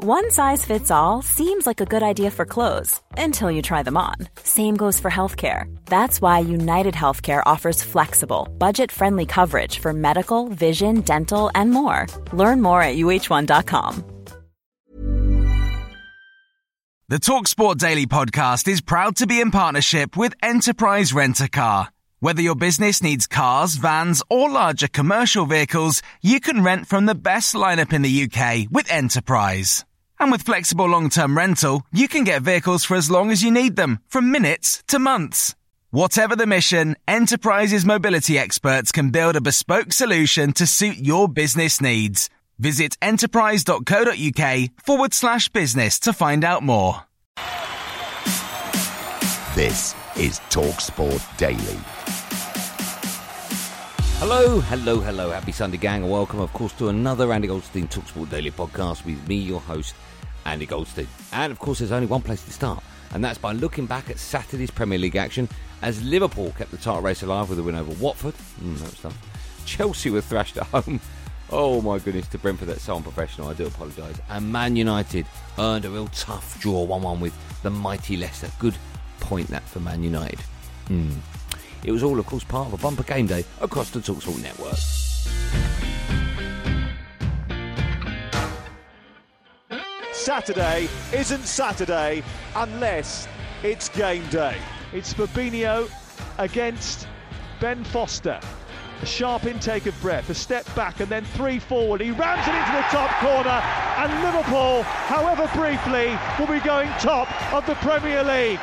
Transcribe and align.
One 0.00 0.30
size 0.30 0.64
fits 0.64 0.92
all 0.92 1.22
seems 1.22 1.66
like 1.66 1.80
a 1.80 1.84
good 1.84 2.04
idea 2.04 2.30
for 2.30 2.44
clothes 2.44 3.00
until 3.16 3.50
you 3.50 3.62
try 3.62 3.82
them 3.82 3.96
on. 3.96 4.14
Same 4.44 4.76
goes 4.76 5.00
for 5.00 5.10
healthcare. 5.10 5.64
That's 5.86 6.22
why 6.22 6.38
United 6.38 6.94
Healthcare 6.94 7.42
offers 7.44 7.82
flexible, 7.82 8.46
budget 8.58 8.92
friendly 8.92 9.26
coverage 9.26 9.80
for 9.80 9.92
medical, 9.92 10.50
vision, 10.50 11.00
dental, 11.00 11.50
and 11.52 11.72
more. 11.72 12.06
Learn 12.32 12.62
more 12.62 12.80
at 12.80 12.94
uh1.com. 12.94 14.04
The 17.08 17.18
Talksport 17.18 17.78
Daily 17.78 18.06
podcast 18.06 18.68
is 18.68 18.80
proud 18.80 19.16
to 19.16 19.26
be 19.26 19.40
in 19.40 19.50
partnership 19.50 20.16
with 20.16 20.32
Enterprise 20.44 21.12
Rent 21.12 21.40
a 21.40 21.48
Car. 21.48 21.88
Whether 22.20 22.42
your 22.42 22.54
business 22.54 23.02
needs 23.02 23.26
cars, 23.26 23.74
vans, 23.74 24.22
or 24.30 24.48
larger 24.48 24.86
commercial 24.86 25.44
vehicles, 25.44 26.02
you 26.22 26.38
can 26.38 26.62
rent 26.62 26.86
from 26.86 27.06
the 27.06 27.16
best 27.16 27.56
lineup 27.56 27.92
in 27.92 28.02
the 28.02 28.28
UK 28.30 28.68
with 28.70 28.88
Enterprise. 28.92 29.84
And 30.20 30.32
with 30.32 30.42
flexible 30.42 30.86
long-term 30.86 31.36
rental, 31.36 31.82
you 31.92 32.08
can 32.08 32.24
get 32.24 32.42
vehicles 32.42 32.84
for 32.84 32.96
as 32.96 33.10
long 33.10 33.30
as 33.30 33.42
you 33.42 33.50
need 33.50 33.76
them, 33.76 34.00
from 34.08 34.32
minutes 34.32 34.82
to 34.88 34.98
months. 34.98 35.54
Whatever 35.90 36.36
the 36.36 36.46
mission, 36.46 36.96
Enterprise's 37.06 37.86
mobility 37.86 38.38
experts 38.38 38.92
can 38.92 39.10
build 39.10 39.36
a 39.36 39.40
bespoke 39.40 39.92
solution 39.92 40.52
to 40.52 40.66
suit 40.66 40.96
your 40.98 41.28
business 41.28 41.80
needs. 41.80 42.28
Visit 42.58 42.96
enterprise.co.uk 43.00 44.70
forward 44.84 45.14
slash 45.14 45.48
business 45.48 45.98
to 46.00 46.12
find 46.12 46.44
out 46.44 46.62
more. 46.62 47.04
This 49.54 49.94
is 50.16 50.40
TalkSport 50.50 51.36
Daily. 51.36 52.17
Hello, 54.20 54.58
hello, 54.58 54.98
hello. 54.98 55.30
Happy 55.30 55.52
Sunday, 55.52 55.76
gang, 55.76 56.02
and 56.02 56.10
welcome, 56.10 56.40
of 56.40 56.52
course, 56.52 56.72
to 56.72 56.88
another 56.88 57.32
Andy 57.32 57.46
Goldstein 57.46 57.86
Talksport 57.86 58.28
Daily 58.28 58.50
podcast 58.50 59.04
with 59.04 59.28
me, 59.28 59.36
your 59.36 59.60
host, 59.60 59.94
Andy 60.44 60.66
Goldstein. 60.66 61.06
And, 61.32 61.52
of 61.52 61.60
course, 61.60 61.78
there's 61.78 61.92
only 61.92 62.08
one 62.08 62.22
place 62.22 62.42
to 62.44 62.50
start, 62.50 62.82
and 63.14 63.24
that's 63.24 63.38
by 63.38 63.52
looking 63.52 63.86
back 63.86 64.10
at 64.10 64.18
Saturday's 64.18 64.72
Premier 64.72 64.98
League 64.98 65.14
action 65.14 65.48
as 65.82 66.02
Liverpool 66.02 66.52
kept 66.58 66.72
the 66.72 66.78
title 66.78 67.00
race 67.00 67.22
alive 67.22 67.48
with 67.48 67.60
a 67.60 67.62
win 67.62 67.76
over 67.76 67.92
Watford. 68.02 68.34
Mm, 68.60 68.78
that 68.78 68.90
was 68.90 69.00
tough. 69.00 69.64
Chelsea 69.64 70.10
were 70.10 70.20
thrashed 70.20 70.56
at 70.56 70.66
home. 70.66 71.00
Oh, 71.50 71.80
my 71.80 72.00
goodness, 72.00 72.26
to 72.28 72.38
Brentford, 72.38 72.68
that's 72.68 72.82
so 72.82 72.96
unprofessional. 72.96 73.48
I 73.48 73.54
do 73.54 73.66
apologise. 73.68 74.16
And 74.30 74.50
Man 74.50 74.74
United 74.74 75.26
earned 75.60 75.84
a 75.84 75.90
real 75.90 76.08
tough 76.08 76.60
draw 76.60 76.82
1 76.82 77.02
1 77.02 77.20
with 77.20 77.62
the 77.62 77.70
mighty 77.70 78.16
Leicester. 78.16 78.50
Good 78.58 78.76
point, 79.20 79.46
that, 79.48 79.62
for 79.62 79.78
Man 79.78 80.02
United. 80.02 80.40
Hmm. 80.88 81.12
It 81.84 81.92
was 81.92 82.02
all, 82.02 82.18
of 82.18 82.26
course, 82.26 82.44
part 82.44 82.68
of 82.68 82.74
a 82.74 82.76
bumper 82.76 83.02
game 83.02 83.26
day 83.26 83.44
across 83.60 83.90
the 83.90 84.00
TalkSport 84.00 84.42
network. 84.42 84.78
Saturday 90.12 90.88
isn't 91.12 91.44
Saturday 91.44 92.22
unless 92.54 93.26
it's 93.62 93.88
game 93.88 94.26
day. 94.28 94.56
It's 94.92 95.14
Fabinho 95.14 95.90
against 96.38 97.06
Ben 97.60 97.82
Foster. 97.84 98.40
A 99.00 99.06
sharp 99.06 99.44
intake 99.44 99.86
of 99.86 99.98
breath, 100.02 100.28
a 100.28 100.34
step 100.34 100.66
back, 100.74 100.98
and 101.00 101.08
then 101.08 101.24
three 101.24 101.60
forward. 101.60 102.00
He 102.00 102.10
rams 102.10 102.46
it 102.48 102.54
into 102.54 102.72
the 102.72 102.82
top 102.90 103.10
corner, 103.20 103.62
and 103.96 104.22
Liverpool, 104.24 104.82
however 104.82 105.48
briefly, 105.54 106.18
will 106.38 106.52
be 106.52 106.64
going 106.66 106.88
top 106.98 107.28
of 107.52 107.64
the 107.66 107.76
Premier 107.76 108.24
League. 108.24 108.60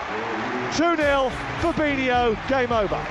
2 0.75 0.97
0, 0.97 1.31
Fabinho, 1.61 2.35
game 2.49 2.73
over. 2.73 3.01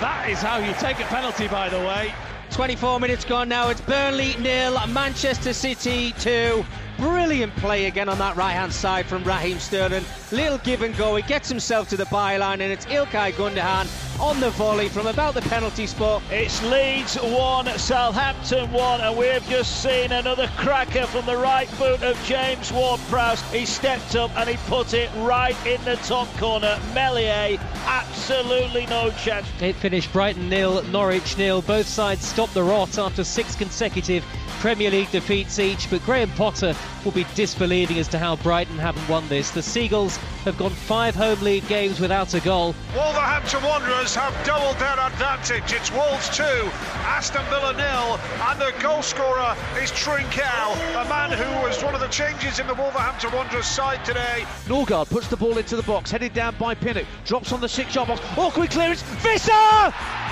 That 0.00 0.28
is 0.30 0.40
how 0.40 0.56
you 0.56 0.72
take 0.80 0.98
a 0.98 1.04
penalty, 1.04 1.46
by 1.46 1.68
the 1.68 1.78
way. 1.78 2.14
24 2.52 3.00
minutes 3.00 3.22
gone 3.26 3.50
now. 3.50 3.68
It's 3.68 3.82
Burnley 3.82 4.34
nil, 4.40 4.80
Manchester 4.86 5.52
City 5.52 6.14
2. 6.20 6.64
Brilliant 6.98 7.54
play 7.56 7.86
again 7.86 8.08
on 8.08 8.18
that 8.18 8.36
right 8.36 8.52
hand 8.52 8.72
side 8.72 9.06
from 9.06 9.24
Raheem 9.24 9.58
Sterling. 9.58 10.04
Little 10.30 10.58
give 10.58 10.82
and 10.82 10.96
go. 10.96 11.16
He 11.16 11.22
gets 11.22 11.48
himself 11.48 11.88
to 11.90 11.96
the 11.96 12.04
byline, 12.06 12.60
and 12.60 12.62
it's 12.62 12.86
Ilkay 12.86 13.32
Gundogan 13.32 13.88
on 14.20 14.38
the 14.40 14.50
volley 14.50 14.88
from 14.88 15.06
about 15.06 15.34
the 15.34 15.42
penalty 15.42 15.86
spot. 15.86 16.22
It's 16.30 16.62
Leeds 16.62 17.16
1, 17.16 17.66
Southampton 17.78 18.70
1, 18.70 19.00
and 19.00 19.16
we've 19.16 19.46
just 19.48 19.82
seen 19.82 20.12
another 20.12 20.48
cracker 20.56 21.06
from 21.06 21.26
the 21.26 21.36
right 21.36 21.68
boot 21.78 22.02
of 22.02 22.22
James 22.24 22.72
Ward 22.72 23.00
Prowse. 23.08 23.42
He 23.52 23.66
stepped 23.66 24.14
up 24.14 24.30
and 24.36 24.48
he 24.48 24.56
put 24.68 24.94
it 24.94 25.10
right 25.16 25.56
in 25.66 25.82
the 25.84 25.96
top 25.96 26.28
corner. 26.36 26.78
Meslier, 26.94 27.58
absolutely 27.86 28.86
no 28.86 29.10
chance. 29.10 29.46
It 29.60 29.74
finished 29.76 30.12
Brighton 30.12 30.48
nil, 30.48 30.82
Norwich 30.84 31.36
nil. 31.36 31.62
Both 31.62 31.88
sides 31.88 32.24
stopped 32.24 32.54
the 32.54 32.62
rot 32.62 32.98
after 32.98 33.24
six 33.24 33.56
consecutive 33.56 34.24
Premier 34.64 34.90
League 34.90 35.10
defeats 35.10 35.58
each, 35.58 35.90
but 35.90 36.02
Graham 36.06 36.30
Potter 36.30 36.74
will 37.04 37.12
be 37.12 37.26
disbelieving 37.34 37.98
as 37.98 38.08
to 38.08 38.18
how 38.18 38.36
Brighton 38.36 38.78
haven't 38.78 39.06
won 39.10 39.28
this. 39.28 39.50
The 39.50 39.60
Seagulls 39.60 40.16
have 40.46 40.56
gone 40.56 40.70
five 40.70 41.14
home 41.14 41.38
league 41.42 41.68
games 41.68 42.00
without 42.00 42.32
a 42.32 42.40
goal. 42.40 42.74
Wolverhampton 42.96 43.62
Wanderers 43.62 44.14
have 44.14 44.32
doubled 44.46 44.78
their 44.78 44.98
advantage. 44.98 45.70
It's 45.70 45.92
Wolves 45.92 46.34
2, 46.34 46.42
Aston 46.42 47.44
Villa 47.50 47.74
nil, 47.74 48.18
and 48.48 48.58
the 48.58 48.72
goal 48.82 49.02
scorer 49.02 49.54
is 49.82 49.90
Trincao, 49.92 50.72
a 51.04 51.08
man 51.10 51.32
who 51.32 51.66
was 51.66 51.84
one 51.84 51.94
of 51.94 52.00
the 52.00 52.08
changes 52.08 52.58
in 52.58 52.66
the 52.66 52.72
Wolverhampton 52.72 53.32
Wanderers 53.32 53.66
side 53.66 54.02
today. 54.02 54.46
Norgaard 54.64 55.10
puts 55.10 55.28
the 55.28 55.36
ball 55.36 55.58
into 55.58 55.76
the 55.76 55.82
box, 55.82 56.10
headed 56.10 56.32
down 56.32 56.54
by 56.58 56.74
Pinnock, 56.74 57.04
drops 57.26 57.52
on 57.52 57.60
the 57.60 57.68
six-yard 57.68 58.08
box, 58.08 58.22
awkward 58.38 58.70
clearance, 58.70 59.02
Wissa! 59.22 60.23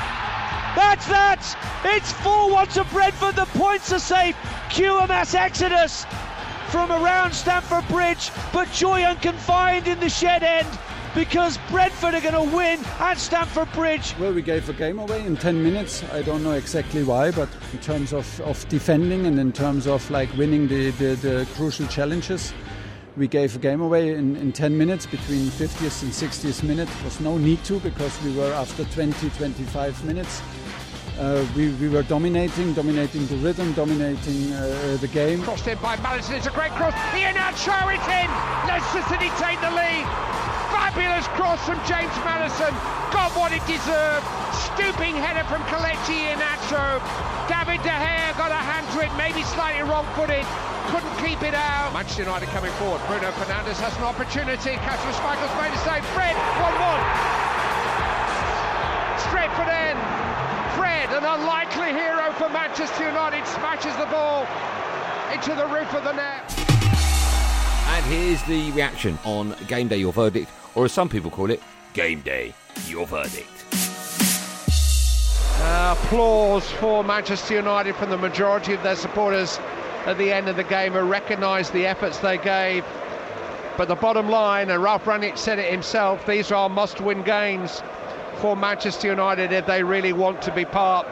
That's 0.74 1.06
that! 1.08 1.42
It's 1.84 2.12
4-1 2.14 2.72
to 2.74 2.84
Brentford, 2.92 3.36
the 3.36 3.44
points 3.58 3.92
are 3.92 3.98
safe. 3.98 4.36
QMS 4.70 5.34
Exodus 5.34 6.06
from 6.70 6.90
around 6.90 7.32
Stamford 7.32 7.86
Bridge, 7.88 8.30
but 8.52 8.70
joy 8.72 9.02
unconfined 9.02 9.86
in 9.86 10.00
the 10.00 10.08
shed 10.08 10.42
end 10.42 10.66
because 11.14 11.58
Brentford 11.68 12.14
are 12.14 12.20
going 12.22 12.48
to 12.48 12.56
win 12.56 12.80
at 12.98 13.18
Stamford 13.18 13.70
Bridge. 13.72 14.14
Well, 14.18 14.32
we 14.32 14.40
gave 14.40 14.66
a 14.68 14.72
game 14.72 14.98
away 14.98 15.24
in 15.26 15.36
10 15.36 15.62
minutes. 15.62 16.02
I 16.04 16.22
don't 16.22 16.42
know 16.42 16.52
exactly 16.52 17.02
why, 17.02 17.30
but 17.30 17.50
in 17.72 17.78
terms 17.80 18.14
of, 18.14 18.40
of 18.40 18.66
defending 18.70 19.26
and 19.26 19.38
in 19.38 19.52
terms 19.52 19.86
of 19.86 20.10
like 20.10 20.34
winning 20.38 20.68
the, 20.68 20.90
the, 20.92 21.14
the 21.16 21.46
crucial 21.54 21.86
challenges, 21.86 22.54
we 23.16 23.28
gave 23.28 23.54
a 23.54 23.58
game 23.58 23.82
away 23.82 24.14
in, 24.14 24.36
in 24.36 24.52
10 24.52 24.76
minutes 24.78 25.04
between 25.04 25.48
50th 25.48 26.02
and 26.02 26.12
60th 26.12 26.62
minute. 26.62 26.88
There 26.88 27.04
was 27.04 27.20
no 27.20 27.36
need 27.36 27.62
to 27.64 27.78
because 27.80 28.22
we 28.22 28.34
were 28.34 28.52
after 28.54 28.84
20, 28.84 29.28
25 29.30 30.04
minutes. 30.06 30.40
Uh, 31.18 31.44
we, 31.54 31.68
we 31.76 31.88
were 31.88 32.02
dominating, 32.02 32.72
dominating 32.72 33.26
the 33.26 33.36
rhythm, 33.36 33.72
dominating 33.74 34.52
uh, 34.52 34.96
the 35.00 35.08
game. 35.08 35.42
Crossed 35.42 35.68
in 35.68 35.78
by 35.78 35.96
Maddison, 36.00 36.34
it's 36.34 36.46
a 36.46 36.56
great 36.56 36.72
cross. 36.72 36.94
Iheanacho, 37.12 37.92
it's 37.92 38.08
in! 38.08 38.28
Leicester 38.64 39.04
City 39.12 39.28
take 39.36 39.60
the 39.60 39.70
lead. 39.76 40.06
Fabulous 40.72 41.28
cross 41.36 41.60
from 41.68 41.76
James 41.84 42.12
Maddison. 42.24 42.72
Got 43.12 43.28
what 43.36 43.52
it 43.52 43.60
deserved. 43.68 44.24
Stooping 44.72 45.12
header 45.20 45.44
from 45.52 45.60
Kelechi 45.68 46.32
Iheanacho. 46.32 46.96
David 47.44 47.84
De 47.84 47.92
Gea 47.92 48.32
got 48.40 48.48
a 48.50 48.56
hand 48.56 48.88
to 48.96 49.04
it, 49.04 49.12
maybe 49.20 49.44
slightly 49.52 49.84
wrong-footed. 49.84 50.48
Couldn't 50.88 51.16
keep 51.20 51.44
it 51.44 51.52
out. 51.52 51.92
Manchester 51.92 52.24
United 52.24 52.48
coming 52.56 52.72
forward. 52.80 53.04
Bruno 53.06 53.28
Fernandes 53.36 53.76
has 53.84 53.92
an 54.00 54.04
opportunity. 54.08 54.80
Kasper 54.80 55.12
Schmeichel's 55.12 55.52
made 55.60 55.76
a 55.76 55.80
save. 55.84 56.04
Fred, 56.16 56.32
1-1. 56.56 57.52
Straight 59.28 59.52
for 59.52 59.68
An 61.10 61.24
unlikely 61.24 61.92
hero 61.92 62.32
for 62.32 62.48
Manchester 62.48 63.06
United, 63.06 63.44
smashes 63.46 63.94
the 63.96 64.06
ball 64.06 64.46
into 65.32 65.54
the 65.54 65.66
roof 65.66 65.92
of 65.94 66.04
the 66.04 66.12
net. 66.12 66.54
And 67.88 68.04
here's 68.06 68.42
the 68.44 68.70
reaction 68.70 69.18
on 69.24 69.54
Game 69.66 69.88
Day 69.88 69.98
Your 69.98 70.12
Verdict, 70.12 70.48
or 70.74 70.84
as 70.84 70.92
some 70.92 71.08
people 71.08 71.30
call 71.30 71.50
it, 71.50 71.60
Game 71.92 72.20
Day 72.20 72.54
Your 72.86 73.06
Verdict. 73.06 73.48
Uh, 75.58 75.96
applause 75.98 76.70
for 76.70 77.02
Manchester 77.04 77.56
United 77.56 77.94
from 77.96 78.08
the 78.08 78.18
majority 78.18 78.72
of 78.72 78.82
their 78.82 78.96
supporters 78.96 79.58
at 80.06 80.16
the 80.18 80.32
end 80.32 80.48
of 80.48 80.56
the 80.56 80.64
game 80.64 80.92
who 80.92 81.00
recognised 81.00 81.72
the 81.72 81.84
efforts 81.84 82.18
they 82.20 82.38
gave. 82.38 82.84
But 83.76 83.88
the 83.88 83.96
bottom 83.96 84.30
line, 84.30 84.70
and 84.70 84.82
Ralf 84.82 85.04
Rangnick 85.04 85.36
said 85.36 85.58
it 85.58 85.70
himself, 85.70 86.24
these 86.26 86.52
are 86.52 86.68
must-win 86.68 87.22
games 87.22 87.82
for 88.36 88.56
Manchester 88.56 89.08
United 89.08 89.52
if 89.52 89.66
they 89.66 89.82
really 89.82 90.12
want 90.12 90.42
to 90.42 90.54
be 90.54 90.64
part 90.64 91.06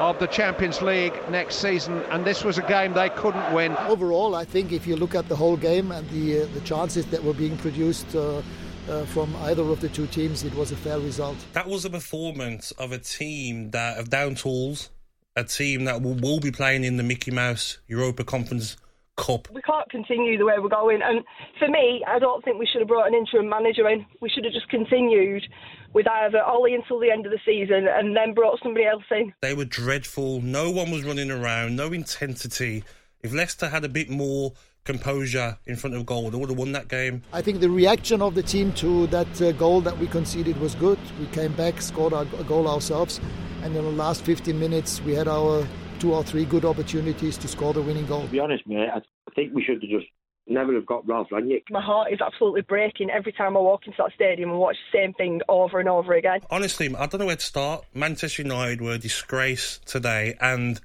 of 0.00 0.18
the 0.18 0.26
Champions 0.26 0.80
League 0.80 1.12
next 1.30 1.56
season. 1.56 2.02
And 2.10 2.24
this 2.24 2.42
was 2.42 2.56
a 2.58 2.62
game 2.62 2.94
they 2.94 3.10
couldn't 3.10 3.52
win. 3.52 3.76
Overall, 3.78 4.34
I 4.34 4.44
think 4.44 4.72
if 4.72 4.86
you 4.86 4.96
look 4.96 5.14
at 5.14 5.28
the 5.28 5.36
whole 5.36 5.56
game 5.56 5.92
and 5.92 6.08
the 6.10 6.42
uh, 6.42 6.46
the 6.54 6.60
chances 6.60 7.06
that 7.06 7.22
were 7.22 7.34
being 7.34 7.56
produced. 7.58 8.14
Uh, 8.14 8.42
uh, 8.88 9.04
from 9.04 9.34
either 9.42 9.62
of 9.62 9.80
the 9.80 9.88
two 9.88 10.06
teams, 10.08 10.42
it 10.42 10.52
was 10.54 10.72
a 10.72 10.76
fair 10.76 10.98
result. 10.98 11.36
That 11.52 11.68
was 11.68 11.84
a 11.84 11.90
performance 11.90 12.72
of 12.72 12.90
a 12.90 12.98
team 12.98 13.70
that 13.70 13.96
have 13.96 14.10
down 14.10 14.34
tools, 14.34 14.90
a 15.36 15.44
team 15.44 15.84
that 15.84 16.02
will, 16.02 16.14
will 16.14 16.40
be 16.40 16.50
playing 16.50 16.82
in 16.82 16.96
the 16.96 17.04
Mickey 17.04 17.30
Mouse 17.30 17.78
Europa 17.86 18.24
Conference 18.24 18.76
Cup. 19.16 19.48
We 19.52 19.62
can't 19.62 19.88
continue 19.90 20.38
the 20.38 20.46
way 20.46 20.54
we're 20.58 20.70
going. 20.70 21.02
And 21.02 21.24
for 21.58 21.68
me, 21.68 22.02
I 22.08 22.18
don't 22.18 22.42
think 22.42 22.58
we 22.58 22.66
should 22.66 22.80
have 22.80 22.88
brought 22.88 23.06
an 23.06 23.14
interim 23.14 23.48
manager 23.48 23.88
in. 23.88 24.06
We 24.20 24.30
should 24.30 24.44
have 24.44 24.52
just 24.54 24.68
continued 24.70 25.44
with 25.92 26.06
either 26.08 26.42
Ollie 26.42 26.74
until 26.74 27.00
the 27.00 27.10
end 27.10 27.26
of 27.26 27.32
the 27.32 27.40
season 27.44 27.86
and 27.88 28.16
then 28.16 28.34
brought 28.34 28.58
somebody 28.62 28.86
else 28.86 29.04
in. 29.10 29.32
They 29.42 29.54
were 29.54 29.64
dreadful. 29.64 30.40
No 30.40 30.70
one 30.70 30.90
was 30.90 31.04
running 31.04 31.30
around, 31.30 31.76
no 31.76 31.92
intensity. 31.92 32.84
If 33.22 33.32
Leicester 33.32 33.68
had 33.68 33.84
a 33.84 33.88
bit 33.88 34.08
more 34.08 34.52
composure 34.84 35.58
in 35.66 35.76
front 35.76 35.96
of 35.96 36.06
goal, 36.06 36.30
they 36.30 36.38
would 36.38 36.48
have 36.48 36.58
won 36.58 36.72
that 36.72 36.88
game. 36.88 37.22
I 37.32 37.42
think 37.42 37.60
the 37.60 37.70
reaction 37.70 38.22
of 38.22 38.34
the 38.34 38.42
team 38.42 38.72
to 38.74 39.06
that 39.08 39.42
uh, 39.42 39.52
goal 39.52 39.80
that 39.82 39.98
we 39.98 40.06
conceded 40.06 40.58
was 40.58 40.74
good. 40.74 40.98
We 41.18 41.26
came 41.26 41.52
back, 41.52 41.82
scored 41.82 42.12
a 42.12 42.24
goal 42.44 42.68
ourselves, 42.68 43.20
and 43.62 43.76
in 43.76 43.84
the 43.84 43.90
last 43.90 44.24
15 44.24 44.58
minutes 44.58 45.02
we 45.02 45.14
had 45.14 45.28
our 45.28 45.66
two 45.98 46.14
or 46.14 46.24
three 46.24 46.46
good 46.46 46.64
opportunities 46.64 47.36
to 47.36 47.46
score 47.46 47.74
the 47.74 47.82
winning 47.82 48.06
goal. 48.06 48.22
To 48.22 48.28
be 48.28 48.40
honest, 48.40 48.66
mate, 48.66 48.88
I 48.94 49.00
think 49.34 49.52
we 49.54 49.62
should 49.62 49.82
have 49.82 49.90
just 49.90 50.06
never 50.46 50.74
have 50.74 50.86
got 50.86 51.06
Ralf 51.06 51.28
Rangnick. 51.30 51.64
My 51.70 51.80
heart 51.80 52.12
is 52.12 52.20
absolutely 52.20 52.62
breaking 52.62 53.10
every 53.10 53.32
time 53.32 53.56
I 53.56 53.60
walk 53.60 53.86
into 53.86 53.96
that 53.98 54.12
stadium 54.14 54.50
and 54.50 54.58
watch 54.58 54.76
the 54.92 54.98
same 54.98 55.12
thing 55.14 55.40
over 55.48 55.78
and 55.80 55.88
over 55.88 56.12
again. 56.14 56.40
Honestly, 56.50 56.94
I 56.94 57.06
don't 57.06 57.20
know 57.20 57.26
where 57.26 57.36
to 57.36 57.42
start. 57.42 57.84
Manchester 57.94 58.42
United 58.42 58.80
were 58.80 58.92
a 58.92 58.98
disgrace 58.98 59.80
today, 59.86 60.36
and 60.40 60.80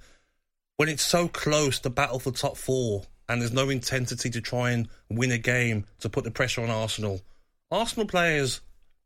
when 0.77 0.89
it's 0.89 1.03
so 1.03 1.27
close, 1.27 1.79
the 1.79 1.89
battle 1.89 2.19
for 2.19 2.31
top 2.31 2.57
four, 2.57 3.03
and 3.27 3.41
there's 3.41 3.53
no 3.53 3.69
intensity 3.69 4.29
to 4.29 4.41
try 4.41 4.71
and 4.71 4.87
win 5.09 5.31
a 5.31 5.37
game 5.37 5.85
to 5.99 6.09
put 6.09 6.23
the 6.23 6.31
pressure 6.31 6.61
on 6.61 6.69
Arsenal. 6.69 7.21
Arsenal 7.71 8.07
players, 8.07 8.61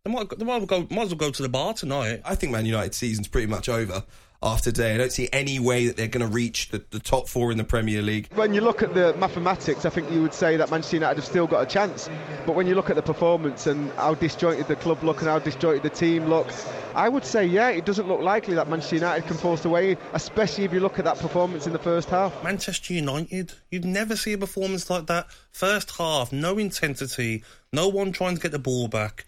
they 0.05 0.11
might, 0.11 0.29
they 0.29 0.45
might, 0.45 0.65
go, 0.65 0.87
might 0.89 1.03
as 1.03 1.09
well 1.09 1.17
go 1.17 1.31
to 1.31 1.41
the 1.41 1.49
bar 1.49 1.73
tonight. 1.73 2.21
I 2.23 2.35
think 2.35 2.53
Man 2.53 2.65
United 2.65 2.93
season's 2.93 3.27
pretty 3.27 3.47
much 3.47 3.67
over 3.67 4.03
after 4.41 4.71
today. 4.71 4.95
I 4.95 4.97
don't 4.97 5.11
see 5.11 5.27
any 5.33 5.59
way 5.59 5.87
that 5.87 5.97
they're 5.97 6.07
going 6.07 6.25
to 6.25 6.33
reach 6.33 6.69
the, 6.69 6.81
the, 6.91 6.99
top 6.99 7.27
four 7.27 7.51
in 7.51 7.57
the 7.57 7.65
Premier 7.65 8.01
League. 8.01 8.29
When 8.33 8.53
you 8.53 8.61
look 8.61 8.81
at 8.81 8.93
the 8.93 9.13
mathematics, 9.15 9.83
I 9.83 9.89
think 9.89 10.09
you 10.09 10.21
would 10.21 10.33
say 10.33 10.55
that 10.55 10.71
Manchester 10.71 10.95
United 10.95 11.17
have 11.17 11.25
still 11.25 11.47
got 11.47 11.61
a 11.61 11.65
chance. 11.65 12.09
But 12.45 12.55
when 12.55 12.65
you 12.65 12.75
look 12.75 12.89
at 12.89 12.95
the 12.95 13.01
performance 13.01 13.67
and 13.67 13.91
how 13.93 14.13
disjointed 14.13 14.69
the 14.69 14.77
club 14.77 15.03
look 15.03 15.19
and 15.19 15.27
how 15.27 15.39
disjointed 15.39 15.83
the 15.83 15.89
team 15.89 16.27
look, 16.27 16.47
I 16.95 17.09
would 17.09 17.25
say, 17.25 17.45
yeah, 17.45 17.69
it 17.69 17.83
doesn't 17.85 18.07
look 18.07 18.21
likely 18.21 18.55
that 18.55 18.69
Manchester 18.69 18.95
United 18.95 19.27
can 19.27 19.35
force 19.35 19.65
away, 19.65 19.97
especially 20.13 20.63
if 20.63 20.71
you 20.71 20.79
look 20.79 20.97
at 20.97 21.05
that 21.05 21.19
performance 21.19 21.67
in 21.67 21.73
the 21.73 21.79
first 21.79 22.09
half. 22.09 22.41
Manchester 22.41 22.93
United, 22.93 23.51
you'd 23.69 23.85
never 23.85 24.15
see 24.15 24.31
a 24.31 24.37
performance 24.37 24.89
like 24.89 25.07
that. 25.07 25.27
First 25.51 25.91
half, 25.97 26.31
no 26.31 26.57
intensity, 26.57 27.43
no 27.73 27.89
one 27.89 28.13
trying 28.13 28.35
to 28.35 28.41
get 28.41 28.53
the 28.53 28.59
ball 28.59 28.87
back. 28.87 29.25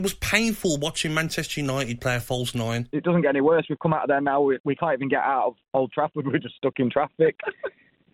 It 0.00 0.02
was 0.02 0.14
painful 0.14 0.78
watching 0.78 1.12
Manchester 1.12 1.60
United 1.60 2.00
play 2.00 2.16
a 2.16 2.20
false 2.20 2.54
nine. 2.54 2.88
It 2.90 3.04
doesn't 3.04 3.20
get 3.20 3.28
any 3.28 3.42
worse. 3.42 3.66
We've 3.68 3.78
come 3.78 3.92
out 3.92 4.04
of 4.04 4.08
there 4.08 4.22
now. 4.22 4.40
We, 4.40 4.58
we 4.64 4.74
can't 4.74 4.94
even 4.94 5.10
get 5.10 5.20
out 5.20 5.48
of 5.48 5.56
Old 5.74 5.92
Trafford. 5.92 6.26
We're 6.32 6.38
just 6.38 6.54
stuck 6.56 6.78
in 6.78 6.88
traffic. 6.88 7.38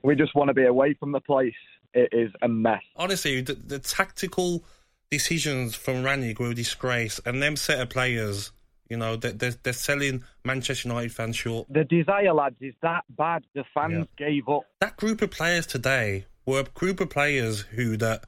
we 0.02 0.16
just 0.16 0.34
want 0.34 0.48
to 0.48 0.54
be 0.54 0.64
away 0.64 0.94
from 0.94 1.12
the 1.12 1.20
place. 1.20 1.54
It 1.94 2.08
is 2.10 2.32
a 2.42 2.48
mess. 2.48 2.82
Honestly, 2.96 3.40
the, 3.40 3.52
the 3.52 3.78
tactical 3.78 4.64
decisions 5.12 5.76
from 5.76 6.02
Rangnick 6.02 6.40
were 6.40 6.50
a 6.50 6.54
disgrace, 6.56 7.20
and 7.24 7.40
them 7.40 7.54
set 7.54 7.78
of 7.78 7.88
players. 7.88 8.50
You 8.90 8.96
know, 8.96 9.14
they're, 9.14 9.30
they're, 9.30 9.54
they're, 9.62 9.72
selling 9.72 10.24
Manchester 10.44 10.88
United 10.88 11.12
fans 11.12 11.36
short. 11.36 11.68
The 11.72 11.84
desire, 11.84 12.34
lads, 12.34 12.56
is 12.60 12.74
that 12.82 13.04
bad. 13.10 13.44
The 13.54 13.62
fans 13.72 14.08
yeah. 14.18 14.26
gave 14.26 14.48
up. 14.48 14.62
That 14.80 14.96
group 14.96 15.22
of 15.22 15.30
players 15.30 15.68
today 15.68 16.26
were 16.46 16.58
a 16.58 16.64
group 16.64 17.00
of 17.00 17.10
players 17.10 17.60
who 17.60 17.96
that 17.98 18.24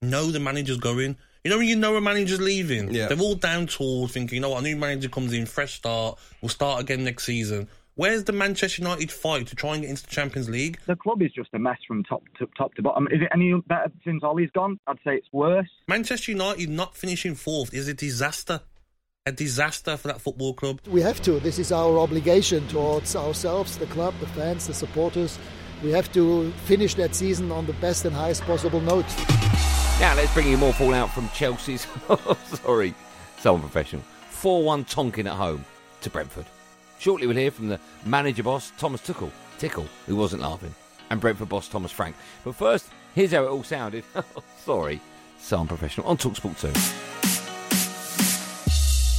know 0.00 0.30
the 0.30 0.40
manager's 0.40 0.78
going. 0.78 1.18
You 1.44 1.50
know 1.50 1.58
when 1.58 1.68
you 1.68 1.76
know 1.76 1.96
a 1.96 2.00
manager's 2.00 2.40
leaving? 2.40 2.92
Yeah. 2.92 3.06
They're 3.08 3.18
all 3.18 3.36
down 3.36 3.66
tools 3.66 4.12
thinking, 4.12 4.36
you 4.36 4.40
know 4.40 4.50
what, 4.50 4.60
a 4.60 4.62
new 4.62 4.76
manager 4.76 5.08
comes 5.08 5.32
in, 5.32 5.46
fresh 5.46 5.74
start, 5.74 6.18
we'll 6.42 6.48
start 6.48 6.80
again 6.80 7.04
next 7.04 7.24
season. 7.24 7.68
Where's 7.94 8.24
the 8.24 8.32
Manchester 8.32 8.82
United 8.82 9.10
fight 9.10 9.48
to 9.48 9.56
try 9.56 9.72
and 9.72 9.82
get 9.82 9.90
into 9.90 10.04
the 10.04 10.10
Champions 10.10 10.48
League? 10.48 10.78
The 10.86 10.94
club 10.94 11.20
is 11.20 11.32
just 11.32 11.48
a 11.52 11.58
mess 11.58 11.78
from 11.86 12.04
top 12.04 12.22
to 12.38 12.48
top 12.56 12.74
to 12.74 12.82
bottom. 12.82 13.08
Is 13.08 13.22
it 13.22 13.28
any 13.34 13.52
better 13.66 13.90
since 14.04 14.22
Ollie's 14.22 14.50
gone? 14.52 14.78
I'd 14.86 14.98
say 15.04 15.16
it's 15.16 15.26
worse. 15.32 15.68
Manchester 15.88 16.30
United 16.30 16.68
not 16.68 16.96
finishing 16.96 17.34
fourth 17.34 17.74
is 17.74 17.88
a 17.88 17.94
disaster. 17.94 18.60
A 19.26 19.32
disaster 19.32 19.96
for 19.96 20.08
that 20.08 20.20
football 20.20 20.54
club. 20.54 20.80
We 20.86 21.02
have 21.02 21.20
to. 21.22 21.40
This 21.40 21.58
is 21.58 21.72
our 21.72 21.98
obligation 21.98 22.66
towards 22.68 23.16
ourselves, 23.16 23.76
the 23.76 23.86
club, 23.86 24.14
the 24.20 24.28
fans, 24.28 24.68
the 24.68 24.74
supporters. 24.74 25.36
We 25.82 25.90
have 25.90 26.12
to 26.12 26.52
finish 26.66 26.94
that 26.94 27.16
season 27.16 27.50
on 27.50 27.66
the 27.66 27.74
best 27.74 28.04
and 28.04 28.14
highest 28.14 28.42
possible 28.42 28.80
note. 28.80 29.06
Now 30.00 30.14
let's 30.14 30.32
bring 30.32 30.46
you 30.46 30.56
more 30.56 30.72
fallout 30.72 31.10
from 31.10 31.28
Chelsea's. 31.30 31.88
sorry, 32.44 32.94
so 33.40 33.56
unprofessional. 33.56 34.04
4-1 34.30 34.88
Tonkin 34.88 35.26
at 35.26 35.32
home 35.32 35.64
to 36.02 36.10
Brentford. 36.10 36.46
Shortly 37.00 37.26
we'll 37.26 37.36
hear 37.36 37.50
from 37.50 37.66
the 37.66 37.80
manager 38.06 38.44
boss 38.44 38.70
Thomas 38.78 39.00
Tuchel, 39.00 39.32
Tickle, 39.58 39.88
who 40.06 40.14
wasn't 40.14 40.42
laughing, 40.42 40.72
and 41.10 41.20
Brentford 41.20 41.48
boss 41.48 41.68
Thomas 41.68 41.90
Frank. 41.90 42.14
But 42.44 42.54
first, 42.54 42.86
here's 43.16 43.32
how 43.32 43.42
it 43.42 43.48
all 43.48 43.64
sounded. 43.64 44.04
sorry, 44.64 45.00
so 45.40 45.58
unprofessional 45.58 46.06
on 46.06 46.16
Talksport 46.16 46.60
2. 46.60 46.68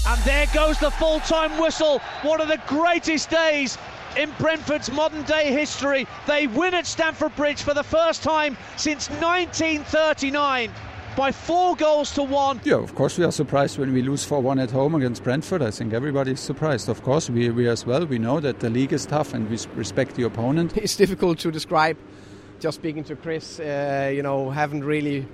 And 0.09 0.21
there 0.23 0.47
goes 0.53 0.79
the 0.79 0.91
full-time 0.91 1.59
whistle. 1.59 1.99
One 2.21 2.39
of 2.39 2.47
the 2.47 2.61
greatest 2.67 3.29
days 3.29 3.77
in 4.17 4.31
Brentford's 4.39 4.91
modern 4.91 5.23
day 5.23 5.51
history. 5.51 6.07
They 6.27 6.47
win 6.47 6.73
at 6.73 6.85
Stamford 6.85 7.35
Bridge 7.35 7.61
for 7.61 7.73
the 7.73 7.83
first 7.83 8.23
time 8.23 8.57
since 8.77 9.09
1939 9.09 10.71
by 11.15 11.31
four 11.31 11.75
goals 11.75 12.13
to 12.13 12.23
one. 12.23 12.61
Yeah, 12.63 12.75
of 12.75 12.95
course 12.95 13.17
we 13.17 13.25
are 13.25 13.31
surprised 13.31 13.77
when 13.77 13.93
we 13.93 14.01
lose 14.01 14.25
4-1 14.25 14.63
at 14.63 14.71
home 14.71 14.95
against 14.95 15.23
Brentford. 15.23 15.61
I 15.61 15.71
think 15.71 15.93
everybody 15.93 16.31
is 16.31 16.39
surprised. 16.39 16.87
Of 16.87 17.03
course, 17.03 17.29
we, 17.29 17.49
we 17.49 17.67
as 17.67 17.85
well. 17.85 18.05
We 18.05 18.19
know 18.19 18.39
that 18.39 18.59
the 18.59 18.69
league 18.69 18.93
is 18.93 19.05
tough 19.05 19.33
and 19.33 19.49
we 19.49 19.57
respect 19.75 20.15
the 20.15 20.23
opponent. 20.23 20.77
It's 20.77 20.95
difficult 20.95 21.39
to 21.39 21.51
describe. 21.51 21.97
Just 22.59 22.75
speaking 22.75 23.03
to 23.05 23.15
Chris, 23.15 23.59
uh, 23.59 24.11
you 24.13 24.21
know, 24.21 24.49
haven't 24.49 24.83
really 24.83 25.25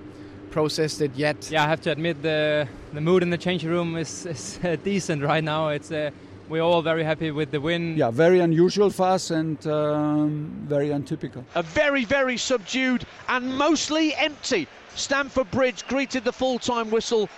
processed 0.51 1.01
it 1.01 1.11
yet. 1.15 1.49
Yeah, 1.51 1.65
I 1.65 1.67
have 1.67 1.81
to 1.81 1.91
admit 1.91 2.21
the 2.21 2.67
the 2.93 3.01
mood 3.01 3.23
in 3.23 3.29
the 3.29 3.37
changing 3.37 3.69
room 3.69 3.97
is, 3.97 4.25
is 4.25 4.59
uh, 4.63 4.77
decent 4.83 5.21
right 5.21 5.43
now. 5.43 5.69
It's 5.69 5.91
uh, 5.91 6.11
we're 6.49 6.61
all 6.61 6.81
very 6.81 7.03
happy 7.03 7.31
with 7.31 7.51
the 7.51 7.59
win. 7.59 7.97
Yeah, 7.97 8.11
very 8.11 8.39
unusual 8.39 8.89
for 8.89 9.07
us 9.07 9.31
and 9.31 9.65
um, 9.67 10.51
very 10.67 10.91
untypical. 10.91 11.45
A 11.55 11.63
very, 11.63 12.05
very 12.05 12.37
subdued 12.37 13.05
and 13.27 13.57
mostly 13.57 14.13
empty 14.15 14.67
Stamford 14.95 15.51
Bridge 15.51 15.85
greeted 15.87 16.23
the 16.23 16.31
full 16.31 16.57
time 16.57 16.89
whistle, 16.89 17.29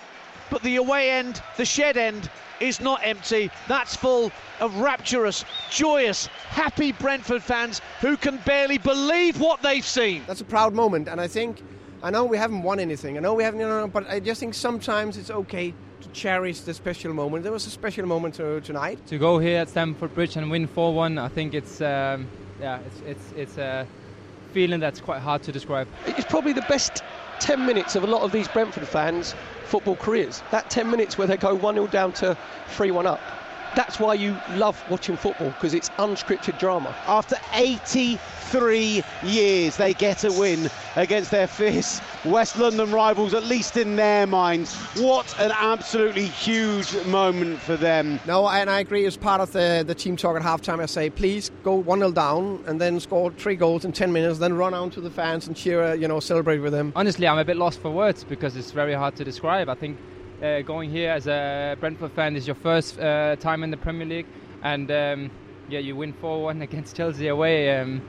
but 0.50 0.62
the 0.62 0.76
away 0.76 1.10
end, 1.10 1.42
the 1.56 1.64
shed 1.64 1.96
end, 1.96 2.30
is 2.60 2.80
not 2.80 3.00
empty. 3.04 3.50
That's 3.66 3.96
full 3.96 4.32
of 4.60 4.76
rapturous, 4.76 5.44
joyous, 5.70 6.26
happy 6.48 6.92
Brentford 6.92 7.42
fans 7.42 7.80
who 8.00 8.16
can 8.16 8.38
barely 8.38 8.78
believe 8.78 9.40
what 9.40 9.62
they've 9.62 9.84
seen. 9.84 10.22
That's 10.26 10.40
a 10.40 10.44
proud 10.44 10.74
moment, 10.74 11.08
and 11.08 11.20
I 11.20 11.28
think. 11.28 11.62
I 12.00 12.10
know 12.10 12.24
we 12.24 12.38
haven't 12.38 12.62
won 12.62 12.78
anything. 12.78 13.16
I 13.16 13.20
know 13.20 13.34
we 13.34 13.42
haven't, 13.42 13.58
you 13.58 13.66
know, 13.66 13.88
but 13.88 14.08
I 14.08 14.20
just 14.20 14.38
think 14.38 14.54
sometimes 14.54 15.16
it's 15.16 15.32
okay 15.32 15.74
to 16.00 16.08
cherish 16.10 16.60
the 16.60 16.74
special 16.74 17.12
moment. 17.12 17.42
There 17.42 17.52
was 17.52 17.66
a 17.66 17.70
special 17.70 18.06
moment 18.06 18.34
to, 18.36 18.60
tonight. 18.60 18.98
To 19.08 19.18
go 19.18 19.38
here 19.38 19.60
at 19.60 19.68
Stamford 19.68 20.14
Bridge 20.14 20.36
and 20.36 20.50
win 20.50 20.68
4-1, 20.68 21.20
I 21.20 21.28
think 21.28 21.54
it's 21.54 21.80
um, 21.80 22.26
yeah, 22.60 22.80
it's 22.86 23.00
it's 23.06 23.32
it's 23.36 23.58
a 23.58 23.86
feeling 24.52 24.80
that's 24.80 25.00
quite 25.00 25.20
hard 25.20 25.42
to 25.44 25.52
describe. 25.52 25.88
It's 26.06 26.26
probably 26.26 26.52
the 26.52 26.66
best 26.68 27.02
10 27.40 27.66
minutes 27.66 27.94
of 27.94 28.04
a 28.04 28.06
lot 28.06 28.22
of 28.22 28.32
these 28.32 28.48
Brentford 28.48 28.86
fans' 28.88 29.34
football 29.64 29.96
careers. 29.96 30.42
That 30.50 30.70
10 30.70 30.90
minutes 30.90 31.18
where 31.18 31.26
they 31.26 31.36
go 31.36 31.54
1 31.54 31.74
0 31.74 31.86
down 31.88 32.12
to 32.14 32.36
3 32.68 32.90
1 32.90 33.06
up. 33.06 33.20
That's 33.78 34.00
why 34.00 34.14
you 34.14 34.36
love 34.56 34.82
watching 34.90 35.16
football 35.16 35.50
because 35.50 35.72
it's 35.72 35.88
unscripted 35.90 36.58
drama. 36.58 36.92
After 37.06 37.36
83 37.52 39.04
years, 39.22 39.76
they 39.76 39.94
get 39.94 40.24
a 40.24 40.32
win 40.32 40.68
against 40.96 41.30
their 41.30 41.46
fierce 41.46 42.00
West 42.24 42.58
London 42.58 42.90
rivals, 42.90 43.34
at 43.34 43.44
least 43.44 43.76
in 43.76 43.94
their 43.94 44.26
minds. 44.26 44.74
What 44.96 45.32
an 45.38 45.52
absolutely 45.54 46.26
huge 46.26 46.92
moment 47.06 47.60
for 47.60 47.76
them. 47.76 48.18
No, 48.26 48.48
and 48.48 48.68
I 48.68 48.80
agree. 48.80 49.06
As 49.06 49.16
part 49.16 49.40
of 49.40 49.52
the, 49.52 49.84
the 49.86 49.94
team 49.94 50.16
talk 50.16 50.34
at 50.34 50.42
halftime, 50.42 50.80
I 50.82 50.86
say, 50.86 51.08
please 51.08 51.52
go 51.62 51.76
1 51.76 52.00
0 52.00 52.10
down 52.10 52.64
and 52.66 52.80
then 52.80 52.98
score 52.98 53.30
three 53.30 53.54
goals 53.54 53.84
in 53.84 53.92
10 53.92 54.12
minutes, 54.12 54.40
then 54.40 54.54
run 54.54 54.74
out 54.74 54.90
to 54.94 55.00
the 55.00 55.10
fans 55.10 55.46
and 55.46 55.54
cheer, 55.54 55.94
you 55.94 56.08
know, 56.08 56.18
celebrate 56.18 56.58
with 56.58 56.72
them. 56.72 56.92
Honestly, 56.96 57.28
I'm 57.28 57.38
a 57.38 57.44
bit 57.44 57.56
lost 57.56 57.78
for 57.78 57.92
words 57.92 58.24
because 58.24 58.56
it's 58.56 58.72
very 58.72 58.94
hard 58.94 59.14
to 59.14 59.24
describe. 59.24 59.68
I 59.68 59.76
think 59.76 59.98
uh, 60.42 60.62
going 60.62 60.90
here 60.90 61.10
as 61.10 61.26
a 61.26 61.76
Brentford 61.80 62.12
fan 62.12 62.36
is 62.36 62.46
your 62.46 62.54
first 62.54 62.98
uh, 62.98 63.36
time 63.36 63.62
in 63.64 63.70
the 63.70 63.76
Premier 63.76 64.06
League, 64.06 64.26
and 64.62 64.90
um, 64.90 65.30
yeah, 65.68 65.78
you 65.78 65.96
win 65.96 66.12
4-1 66.12 66.62
against 66.68 66.96
Chelsea 66.96 67.28
away. 67.28 67.76
Um, 67.76 68.02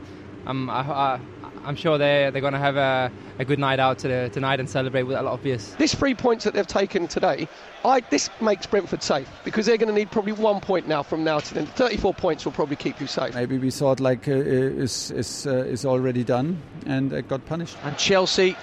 I'm, 0.45 0.69
I, 0.69 1.19
am 1.65 1.75
sure 1.75 1.97
they're, 1.97 2.31
they're 2.31 2.41
going 2.41 2.53
to 2.53 2.59
have 2.59 2.77
a, 2.77 3.11
a, 3.39 3.45
good 3.45 3.59
night 3.59 3.79
out 3.79 3.99
to 3.99 4.29
tonight 4.29 4.59
and 4.59 4.69
celebrate 4.69 5.03
with 5.03 5.17
a 5.17 5.21
lot 5.21 5.33
of 5.33 5.43
beers. 5.43 5.75
This 5.75 5.93
three 5.93 6.15
points 6.15 6.45
that 6.45 6.53
they've 6.53 6.65
taken 6.65 7.07
today, 7.07 7.47
I, 7.83 7.99
this 7.99 8.29
makes 8.41 8.65
Brentford 8.65 9.03
safe 9.03 9.29
because 9.43 9.65
they're 9.65 9.77
going 9.77 9.89
to 9.89 9.93
need 9.93 10.11
probably 10.11 10.31
one 10.31 10.61
point 10.61 10.87
now 10.87 11.03
from 11.03 11.23
now 11.23 11.39
to 11.39 11.53
then. 11.53 11.65
34 11.65 12.13
points 12.13 12.45
will 12.45 12.53
probably 12.53 12.77
keep 12.77 13.01
you 13.01 13.07
safe. 13.07 13.35
Maybe 13.35 13.57
we 13.57 13.69
thought 13.69 13.99
like 13.99 14.27
uh, 14.27 14.31
is 14.31 15.11
is 15.11 15.45
uh, 15.45 15.57
is 15.65 15.85
already 15.85 16.23
done 16.23 16.61
and 16.85 17.13
uh, 17.13 17.21
got 17.21 17.45
punished. 17.45 17.77
And 17.83 17.97
Chelsea 17.97 18.55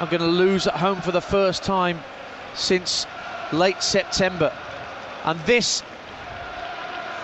are 0.00 0.06
going 0.06 0.22
to 0.22 0.26
lose 0.26 0.66
at 0.66 0.74
home 0.74 1.00
for 1.02 1.12
the 1.12 1.20
first 1.20 1.62
time 1.62 2.00
since 2.58 3.06
late 3.52 3.82
September. 3.82 4.52
And 5.24 5.38
this 5.40 5.82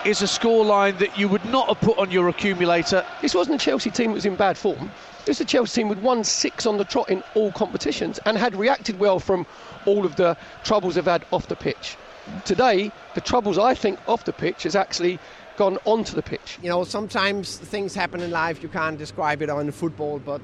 is 0.05 0.21
a 0.21 0.25
scoreline 0.25 0.97
that 0.99 1.17
you 1.17 1.27
would 1.27 1.45
not 1.45 1.67
have 1.67 1.79
put 1.81 1.97
on 1.97 2.11
your 2.11 2.29
accumulator. 2.29 3.03
This 3.21 3.33
wasn't 3.33 3.61
a 3.61 3.65
Chelsea 3.65 3.89
team 3.89 4.11
that 4.11 4.15
was 4.15 4.25
in 4.25 4.35
bad 4.35 4.57
form. 4.57 4.91
This 5.25 5.37
is 5.37 5.41
a 5.41 5.45
Chelsea 5.45 5.81
team 5.81 5.89
with 5.89 5.97
won 5.99 6.23
six 6.23 6.67
on 6.67 6.77
the 6.77 6.85
trot 6.85 7.09
in 7.09 7.23
all 7.33 7.51
competitions 7.51 8.19
and 8.25 8.37
had 8.37 8.55
reacted 8.55 8.99
well 8.99 9.19
from 9.19 9.47
all 9.85 10.05
of 10.05 10.15
the 10.15 10.37
troubles 10.63 10.95
they've 10.95 11.05
had 11.05 11.25
off 11.31 11.47
the 11.47 11.55
pitch. 11.55 11.97
Today, 12.43 12.91
the 13.15 13.21
troubles 13.21 13.57
I 13.57 13.73
think 13.73 13.99
off 14.07 14.25
the 14.25 14.33
pitch 14.33 14.63
has 14.63 14.75
actually 14.75 15.19
gone 15.57 15.79
onto 15.85 16.15
the 16.15 16.21
pitch. 16.21 16.59
You 16.61 16.69
know, 16.69 16.83
sometimes 16.83 17.57
things 17.57 17.95
happen 17.95 18.21
in 18.21 18.29
life 18.29 18.61
you 18.61 18.69
can't 18.69 18.97
describe 18.97 19.41
it 19.41 19.49
on 19.49 19.71
football, 19.71 20.19
but 20.19 20.41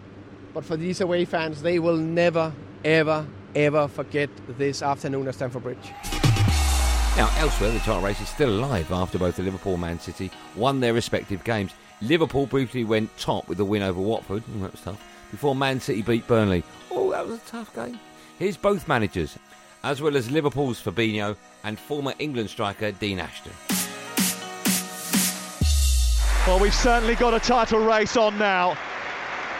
but 0.53 0.65
for 0.65 0.75
these 0.75 0.99
away 0.99 1.23
fans, 1.25 1.61
they 1.61 1.79
will 1.79 1.95
never, 1.95 2.51
ever, 2.83 3.25
ever 3.55 3.87
forget 3.87 4.29
this 4.57 4.81
afternoon 4.81 5.27
at 5.27 5.35
Stamford 5.35 5.63
Bridge. 5.63 5.91
Now, 7.17 7.29
elsewhere, 7.37 7.71
the 7.71 7.79
title 7.79 8.01
race 8.01 8.21
is 8.21 8.29
still 8.29 8.49
alive 8.49 8.91
after 8.91 9.17
both 9.17 9.35
the 9.35 9.43
Liverpool 9.43 9.73
and 9.73 9.81
Man 9.81 9.99
City 9.99 10.31
won 10.55 10.79
their 10.79 10.93
respective 10.93 11.43
games. 11.43 11.73
Liverpool 12.01 12.45
briefly 12.45 12.83
went 12.83 13.15
top 13.17 13.47
with 13.47 13.57
the 13.57 13.65
win 13.65 13.81
over 13.81 13.99
Watford, 13.99 14.43
oh, 14.55 14.61
that 14.61 14.71
was 14.71 14.81
tough, 14.81 15.03
before 15.29 15.53
Man 15.53 15.79
City 15.79 16.01
beat 16.01 16.25
Burnley. 16.25 16.63
Oh, 16.89 17.11
that 17.11 17.27
was 17.27 17.37
a 17.37 17.45
tough 17.45 17.75
game. 17.75 17.99
Here's 18.39 18.57
both 18.57 18.87
managers, 18.87 19.37
as 19.83 20.01
well 20.01 20.15
as 20.17 20.31
Liverpool's 20.31 20.81
Fabinho 20.81 21.35
and 21.63 21.77
former 21.77 22.13
England 22.17 22.49
striker 22.49 22.91
Dean 22.91 23.19
Ashton. 23.19 23.51
Well, 26.47 26.59
we've 26.59 26.73
certainly 26.73 27.15
got 27.15 27.35
a 27.35 27.39
title 27.39 27.79
race 27.79 28.17
on 28.17 28.39
now. 28.39 28.75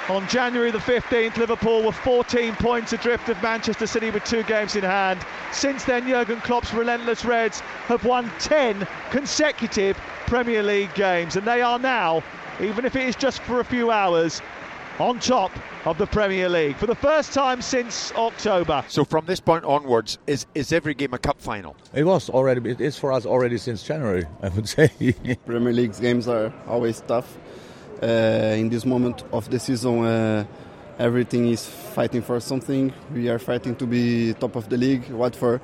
On 0.10 0.28
January 0.28 0.72
the 0.72 0.80
15th, 0.80 1.38
Liverpool 1.38 1.84
were 1.84 1.92
14 1.92 2.56
points 2.56 2.92
adrift 2.92 3.30
of 3.30 3.42
Manchester 3.42 3.86
City 3.86 4.10
with 4.10 4.24
two 4.24 4.44
games 4.44 4.76
in 4.76 4.84
hand. 4.84 5.20
Since 5.54 5.86
then, 5.86 6.08
Jurgen 6.08 6.42
Klopp's 6.42 6.74
relentless 6.74 7.24
Reds 7.24 7.60
have 7.88 8.04
won 8.04 8.30
10 8.40 8.88
consecutive 9.12 9.96
Premier 10.26 10.64
League 10.64 10.94
games, 10.96 11.36
and 11.36 11.48
they 11.48 11.62
are 11.62 11.78
now, 11.80 12.24
even 12.60 12.84
if 12.84 12.96
it 12.96 13.08
is 13.08 13.16
just 13.16 13.42
for 13.44 13.60
a 13.60 13.64
few 13.64 13.92
hours, 13.92 14.42
on 15.00 15.20
top 15.20 15.52
of 15.86 15.98
the 15.98 16.06
Premier 16.08 16.50
League 16.50 16.76
for 16.78 16.88
the 16.88 16.96
first 16.96 17.32
time 17.32 17.62
since 17.62 18.12
October. 18.14 18.84
So 18.88 19.06
from 19.06 19.26
this 19.26 19.40
point 19.40 19.64
onwards, 19.66 20.18
is 20.28 20.46
is 20.54 20.74
every 20.74 20.94
game 20.94 21.14
a 21.14 21.18
cup 21.18 21.40
final? 21.40 21.76
It 21.94 22.04
was 22.04 22.30
already. 22.30 22.70
It 22.70 22.82
is 22.82 22.98
for 22.98 23.12
us 23.14 23.26
already 23.26 23.58
since 23.58 23.82
January. 23.84 24.26
I 24.42 24.50
would 24.50 24.68
say. 24.76 24.90
Premier 25.46 25.74
League 25.74 26.00
games 26.00 26.28
are 26.28 26.54
always 26.68 27.02
tough. 27.02 27.38
Uh, 28.02 28.56
in 28.58 28.70
this 28.70 28.86
moment 28.86 29.24
of 29.32 29.50
the 29.50 29.60
season, 29.60 30.04
uh, 30.04 30.44
everything 30.98 31.48
is 31.48 31.68
fighting 31.68 32.22
for 32.22 32.40
something. 32.40 32.92
We 33.14 33.30
are 33.30 33.38
fighting 33.38 33.76
to 33.76 33.86
be 33.86 34.34
top 34.34 34.56
of 34.56 34.70
the 34.70 34.78
league. 34.78 35.08
Watford 35.10 35.62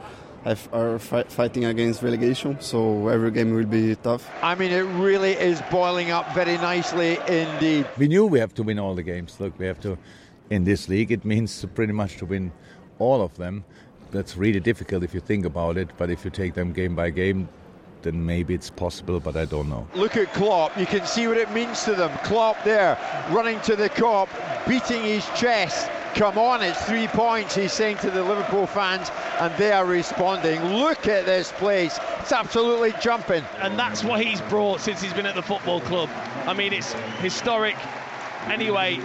are 0.72 1.00
fighting 1.00 1.66
against 1.66 2.02
relegation, 2.04 2.58
so 2.62 3.08
every 3.08 3.32
game 3.32 3.54
will 3.54 3.66
be 3.66 3.96
tough. 3.96 4.30
I 4.42 4.56
mean, 4.56 4.72
it 4.72 4.84
really 4.84 5.32
is 5.32 5.62
boiling 5.72 6.12
up 6.12 6.34
very 6.34 6.58
nicely 6.58 7.18
indeed. 7.28 7.88
We 7.98 8.08
knew 8.08 8.26
we 8.26 8.40
have 8.40 8.54
to 8.54 8.64
win 8.64 8.80
all 8.80 8.96
the 8.96 9.04
games. 9.04 9.40
Look, 9.40 9.58
we 9.60 9.66
have 9.66 9.80
to, 9.82 9.98
in 10.50 10.64
this 10.64 10.88
league, 10.88 11.12
it 11.12 11.26
means 11.26 11.66
pretty 11.76 11.94
much 11.94 12.18
to 12.18 12.26
win 12.26 12.52
all 13.00 13.22
of 13.22 13.36
them. 13.38 13.66
That's 14.12 14.38
really 14.38 14.62
difficult 14.62 15.04
if 15.04 15.14
you 15.14 15.20
think 15.20 15.46
about 15.46 15.76
it, 15.76 15.90
but 15.98 16.10
if 16.10 16.24
you 16.24 16.32
take 16.32 16.54
them 16.54 16.72
game 16.72 16.96
by 16.96 17.10
game, 17.10 17.50
then 18.02 18.26
maybe 18.26 18.54
it's 18.54 18.70
possible, 18.70 19.20
but 19.20 19.36
I 19.36 19.46
don't 19.46 19.70
know. 19.70 19.88
Look 19.96 20.18
at 20.18 20.34
Klopp. 20.34 20.78
You 20.78 20.86
can 20.86 21.06
see 21.06 21.28
what 21.28 21.38
it 21.38 21.52
means 21.52 21.84
to 21.86 21.96
them. 21.96 22.12
Klopp 22.24 22.64
there, 22.64 22.98
running 23.32 23.60
to 23.62 23.76
the 23.76 23.90
Kop, 23.90 24.30
beating 24.68 25.04
his 25.04 25.26
chest 25.36 25.90
come 26.18 26.38
on, 26.40 26.64
it's 26.64 26.84
three 26.86 27.08
points, 27.08 27.54
he's 27.54 27.72
saying 27.72 27.98
to 27.98 28.10
the 28.10 28.24
Liverpool 28.24 28.66
fans, 28.66 29.12
and 29.40 29.54
they 29.56 29.72
are 29.72 29.86
responding. 29.86 30.60
Look 30.64 31.08
at 31.08 31.28
this 31.28 31.52
place, 31.54 32.00
it's 32.20 32.32
absolutely 32.32 32.94
jumping. 33.00 33.44
And 33.60 33.78
that's 33.78 34.04
what 34.04 34.20
he's 34.26 34.42
brought 34.42 34.82
since 34.82 35.00
he's 35.00 35.14
been 35.14 35.28
at 35.28 35.36
the 35.36 35.44
football 35.44 35.80
club. 35.82 36.10
I 36.48 36.54
mean, 36.54 36.74
it's 36.74 36.94
historic 37.20 37.76
anyway, 38.50 38.96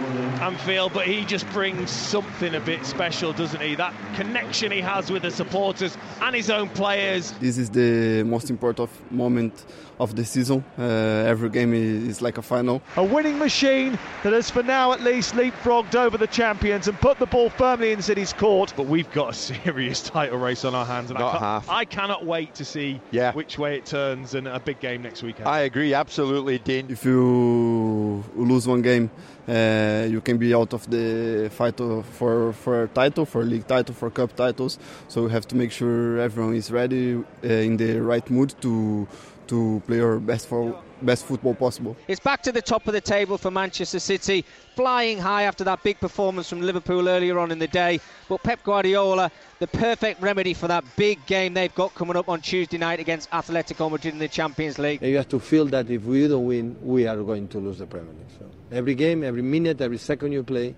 Anfield, 0.41 0.93
but 0.93 1.07
he 1.07 1.25
just 1.25 1.47
brings 1.49 1.89
something 1.89 2.55
a 2.55 2.59
bit 2.59 2.85
special, 2.85 3.33
doesn't 3.33 3.61
he? 3.61 3.75
That 3.75 3.93
connection 4.15 4.71
he 4.71 4.81
has 4.81 5.11
with 5.11 5.23
the 5.23 5.31
supporters 5.31 5.97
and 6.21 6.35
his 6.35 6.49
own 6.49 6.69
players. 6.69 7.31
This 7.39 7.57
is 7.57 7.69
the 7.69 8.23
most 8.23 8.49
important 8.49 8.89
moment 9.11 9.65
of 9.99 10.15
the 10.15 10.25
season. 10.25 10.63
Uh, 10.77 10.81
every 10.83 11.49
game 11.49 11.73
is 11.73 12.21
like 12.21 12.37
a 12.37 12.41
final. 12.41 12.81
A 12.97 13.03
winning 13.03 13.37
machine 13.37 13.97
that 14.23 14.33
has, 14.33 14.49
for 14.49 14.63
now 14.63 14.91
at 14.91 15.01
least, 15.01 15.33
leapfrogged 15.35 15.95
over 15.95 16.17
the 16.17 16.27
champions 16.27 16.87
and 16.87 16.99
put 16.99 17.19
the 17.19 17.25
ball 17.25 17.49
firmly 17.49 17.91
in 17.91 18.01
City's 18.01 18.33
court. 18.33 18.73
But 18.75 18.87
we've 18.87 19.11
got 19.11 19.29
a 19.31 19.33
serious 19.63 20.01
title 20.01 20.39
race 20.39 20.65
on 20.65 20.75
our 20.75 20.85
hands, 20.85 21.09
and 21.11 21.19
Not 21.19 21.35
I, 21.35 21.39
half. 21.39 21.69
I 21.69 21.85
cannot 21.85 22.25
wait 22.25 22.55
to 22.55 22.65
see 22.65 22.99
yeah. 23.11 23.33
which 23.33 23.57
way 23.57 23.75
it 23.77 23.85
turns 23.85 24.33
and 24.33 24.47
a 24.47 24.59
big 24.59 24.79
game 24.79 25.01
next 25.03 25.23
weekend. 25.23 25.47
I 25.47 25.61
agree, 25.61 25.93
absolutely, 25.93 26.57
Dean. 26.59 26.87
If 26.89 27.05
you 27.05 28.23
lose 28.35 28.67
one 28.67 28.81
game, 28.81 29.11
uh, 29.47 30.07
you 30.09 30.21
can 30.21 30.37
be 30.37 30.53
out 30.53 30.73
of 30.73 30.89
the 30.89 31.49
fight 31.51 31.77
for 31.77 32.53
for 32.53 32.87
title, 32.93 33.25
for 33.25 33.43
league 33.43 33.67
title, 33.67 33.93
for 33.93 34.09
cup 34.09 34.35
titles. 34.35 34.79
So 35.07 35.23
we 35.23 35.31
have 35.31 35.47
to 35.49 35.55
make 35.55 35.71
sure 35.71 36.19
everyone 36.19 36.55
is 36.55 36.71
ready 36.71 37.15
uh, 37.15 37.47
in 37.47 37.77
the 37.77 37.99
right 37.99 38.27
mood 38.29 38.53
to 38.61 39.07
to 39.47 39.81
play 39.87 39.99
our 39.99 40.19
best 40.19 40.47
for 40.47 40.81
best 41.01 41.25
football 41.25 41.53
possible. 41.53 41.97
It's 42.07 42.19
back 42.19 42.41
to 42.43 42.51
the 42.51 42.61
top 42.61 42.87
of 42.87 42.93
the 42.93 43.01
table 43.01 43.37
for 43.37 43.51
Manchester 43.51 43.99
City, 43.99 44.45
flying 44.75 45.17
high 45.17 45.43
after 45.43 45.63
that 45.65 45.83
big 45.83 45.99
performance 45.99 46.49
from 46.49 46.61
Liverpool 46.61 47.09
earlier 47.09 47.37
on 47.39 47.51
in 47.51 47.59
the 47.59 47.67
day. 47.67 47.99
But 48.29 48.41
Pep 48.43 48.63
Guardiola, 48.63 49.31
the 49.59 49.67
perfect 49.67 50.21
remedy 50.21 50.53
for 50.53 50.67
that 50.67 50.83
big 50.95 51.25
game 51.25 51.53
they've 51.53 51.73
got 51.75 51.93
coming 51.93 52.15
up 52.15 52.29
on 52.29 52.41
Tuesday 52.41 52.77
night 52.77 52.99
against 52.99 53.29
Atletico 53.31 53.91
Madrid 53.91 54.13
in 54.13 54.19
the 54.19 54.27
Champions 54.27 54.79
League. 54.79 55.01
You 55.01 55.17
have 55.17 55.29
to 55.29 55.39
feel 55.39 55.65
that 55.65 55.89
if 55.89 56.03
we 56.03 56.27
don't 56.27 56.45
win, 56.45 56.77
we 56.81 57.05
are 57.07 57.17
going 57.17 57.47
to 57.49 57.59
lose 57.59 57.79
the 57.79 57.85
Premier 57.85 58.13
League. 58.13 58.39
So 58.39 58.45
every 58.71 58.95
game, 58.95 59.23
every 59.23 59.41
minute, 59.41 59.81
every 59.81 59.97
second 59.97 60.31
you 60.31 60.43
play, 60.43 60.75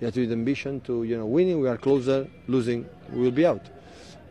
you 0.00 0.04
have 0.04 0.14
to 0.14 0.20
have 0.20 0.28
the 0.28 0.34
ambition 0.34 0.80
to, 0.82 1.04
you 1.04 1.16
know, 1.16 1.26
winning. 1.26 1.60
We 1.60 1.68
are 1.68 1.76
closer, 1.76 2.28
losing, 2.46 2.88
we 3.12 3.22
will 3.22 3.30
be 3.30 3.46
out 3.46 3.62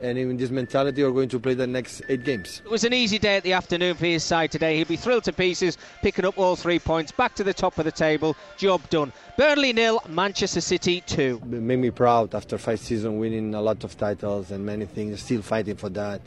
and 0.01 0.17
in 0.17 0.37
this 0.37 0.49
mentality 0.49 1.01
are 1.03 1.11
going 1.11 1.29
to 1.29 1.39
play 1.39 1.53
the 1.53 1.67
next 1.67 2.01
eight 2.09 2.23
games. 2.23 2.61
It 2.65 2.71
was 2.71 2.83
an 2.83 2.93
easy 2.93 3.17
day 3.19 3.37
at 3.37 3.43
the 3.43 3.53
afternoon 3.53 3.95
for 3.95 4.05
his 4.05 4.23
side 4.23 4.51
today. 4.51 4.77
He'll 4.77 4.85
be 4.85 4.95
thrilled 4.95 5.23
to 5.25 5.33
pieces, 5.33 5.77
picking 6.01 6.25
up 6.25 6.37
all 6.37 6.55
three 6.55 6.79
points, 6.79 7.11
back 7.11 7.35
to 7.35 7.43
the 7.43 7.53
top 7.53 7.77
of 7.77 7.85
the 7.85 7.91
table. 7.91 8.35
Job 8.57 8.87
done. 8.89 9.11
Burnley 9.37 9.73
nil, 9.73 10.01
Manchester 10.09 10.61
City 10.61 11.01
two. 11.01 11.41
It 11.43 11.47
made 11.47 11.79
me 11.79 11.91
proud 11.91 12.35
after 12.35 12.57
five 12.57 12.79
seasons, 12.79 13.19
winning 13.19 13.53
a 13.55 13.61
lot 13.61 13.83
of 13.83 13.97
titles 13.97 14.51
and 14.51 14.65
many 14.65 14.85
things, 14.85 15.21
still 15.21 15.41
fighting 15.41 15.75
for 15.75 15.89
that, 15.89 16.21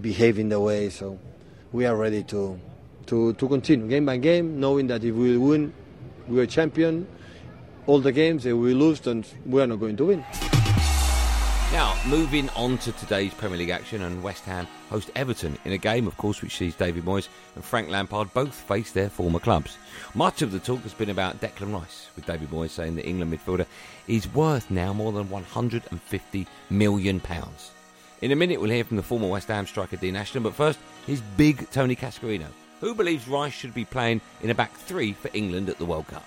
behaving 0.00 0.48
the 0.48 0.60
way. 0.60 0.90
So 0.90 1.18
we 1.72 1.86
are 1.86 1.96
ready 1.96 2.22
to 2.24 2.58
to 3.06 3.32
to 3.34 3.48
continue 3.48 3.88
game 3.88 4.06
by 4.06 4.16
game, 4.16 4.58
knowing 4.60 4.86
that 4.88 5.04
if 5.04 5.14
we 5.14 5.36
win, 5.36 5.72
we 6.28 6.40
are 6.40 6.46
champion. 6.46 7.06
All 7.86 8.00
the 8.00 8.10
games, 8.10 8.44
if 8.46 8.56
we 8.56 8.74
lose, 8.74 8.98
then 8.98 9.24
we 9.44 9.62
are 9.62 9.66
not 9.66 9.78
going 9.78 9.96
to 9.98 10.06
win. 10.06 10.24
Now, 11.72 11.98
moving 12.06 12.48
on 12.50 12.78
to 12.78 12.92
today's 12.92 13.34
Premier 13.34 13.58
League 13.58 13.70
action, 13.70 14.02
and 14.02 14.22
West 14.22 14.44
Ham 14.44 14.68
host 14.88 15.10
Everton 15.16 15.58
in 15.64 15.72
a 15.72 15.78
game, 15.78 16.06
of 16.06 16.16
course, 16.16 16.40
which 16.40 16.56
sees 16.56 16.76
David 16.76 17.04
Moyes 17.04 17.28
and 17.56 17.64
Frank 17.64 17.90
Lampard 17.90 18.32
both 18.32 18.54
face 18.54 18.92
their 18.92 19.10
former 19.10 19.40
clubs. 19.40 19.76
Much 20.14 20.42
of 20.42 20.52
the 20.52 20.60
talk 20.60 20.80
has 20.82 20.94
been 20.94 21.10
about 21.10 21.40
Declan 21.40 21.74
Rice, 21.74 22.08
with 22.14 22.24
David 22.24 22.50
Moyes 22.50 22.70
saying 22.70 22.94
the 22.94 23.06
England 23.06 23.32
midfielder 23.32 23.66
is 24.06 24.32
worth 24.32 24.70
now 24.70 24.92
more 24.92 25.10
than 25.10 25.26
£150 25.26 26.46
million. 26.70 27.20
In 28.22 28.32
a 28.32 28.36
minute, 28.36 28.60
we'll 28.60 28.70
hear 28.70 28.84
from 28.84 28.96
the 28.96 29.02
former 29.02 29.28
West 29.28 29.48
Ham 29.48 29.66
striker 29.66 29.96
Dean 29.96 30.16
Ashton, 30.16 30.44
but 30.44 30.54
first, 30.54 30.78
his 31.04 31.20
big 31.36 31.68
Tony 31.70 31.96
Cascarino, 31.96 32.46
who 32.80 32.94
believes 32.94 33.26
Rice 33.26 33.52
should 33.52 33.74
be 33.74 33.84
playing 33.84 34.20
in 34.40 34.50
a 34.50 34.54
back 34.54 34.72
three 34.72 35.12
for 35.12 35.30
England 35.34 35.68
at 35.68 35.78
the 35.78 35.84
World 35.84 36.06
Cup. 36.06 36.24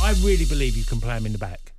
I 0.00 0.14
really 0.22 0.44
believe 0.44 0.76
you 0.76 0.84
can 0.84 1.00
play 1.00 1.16
him 1.16 1.26
in 1.26 1.32
the 1.32 1.38
back. 1.38 1.72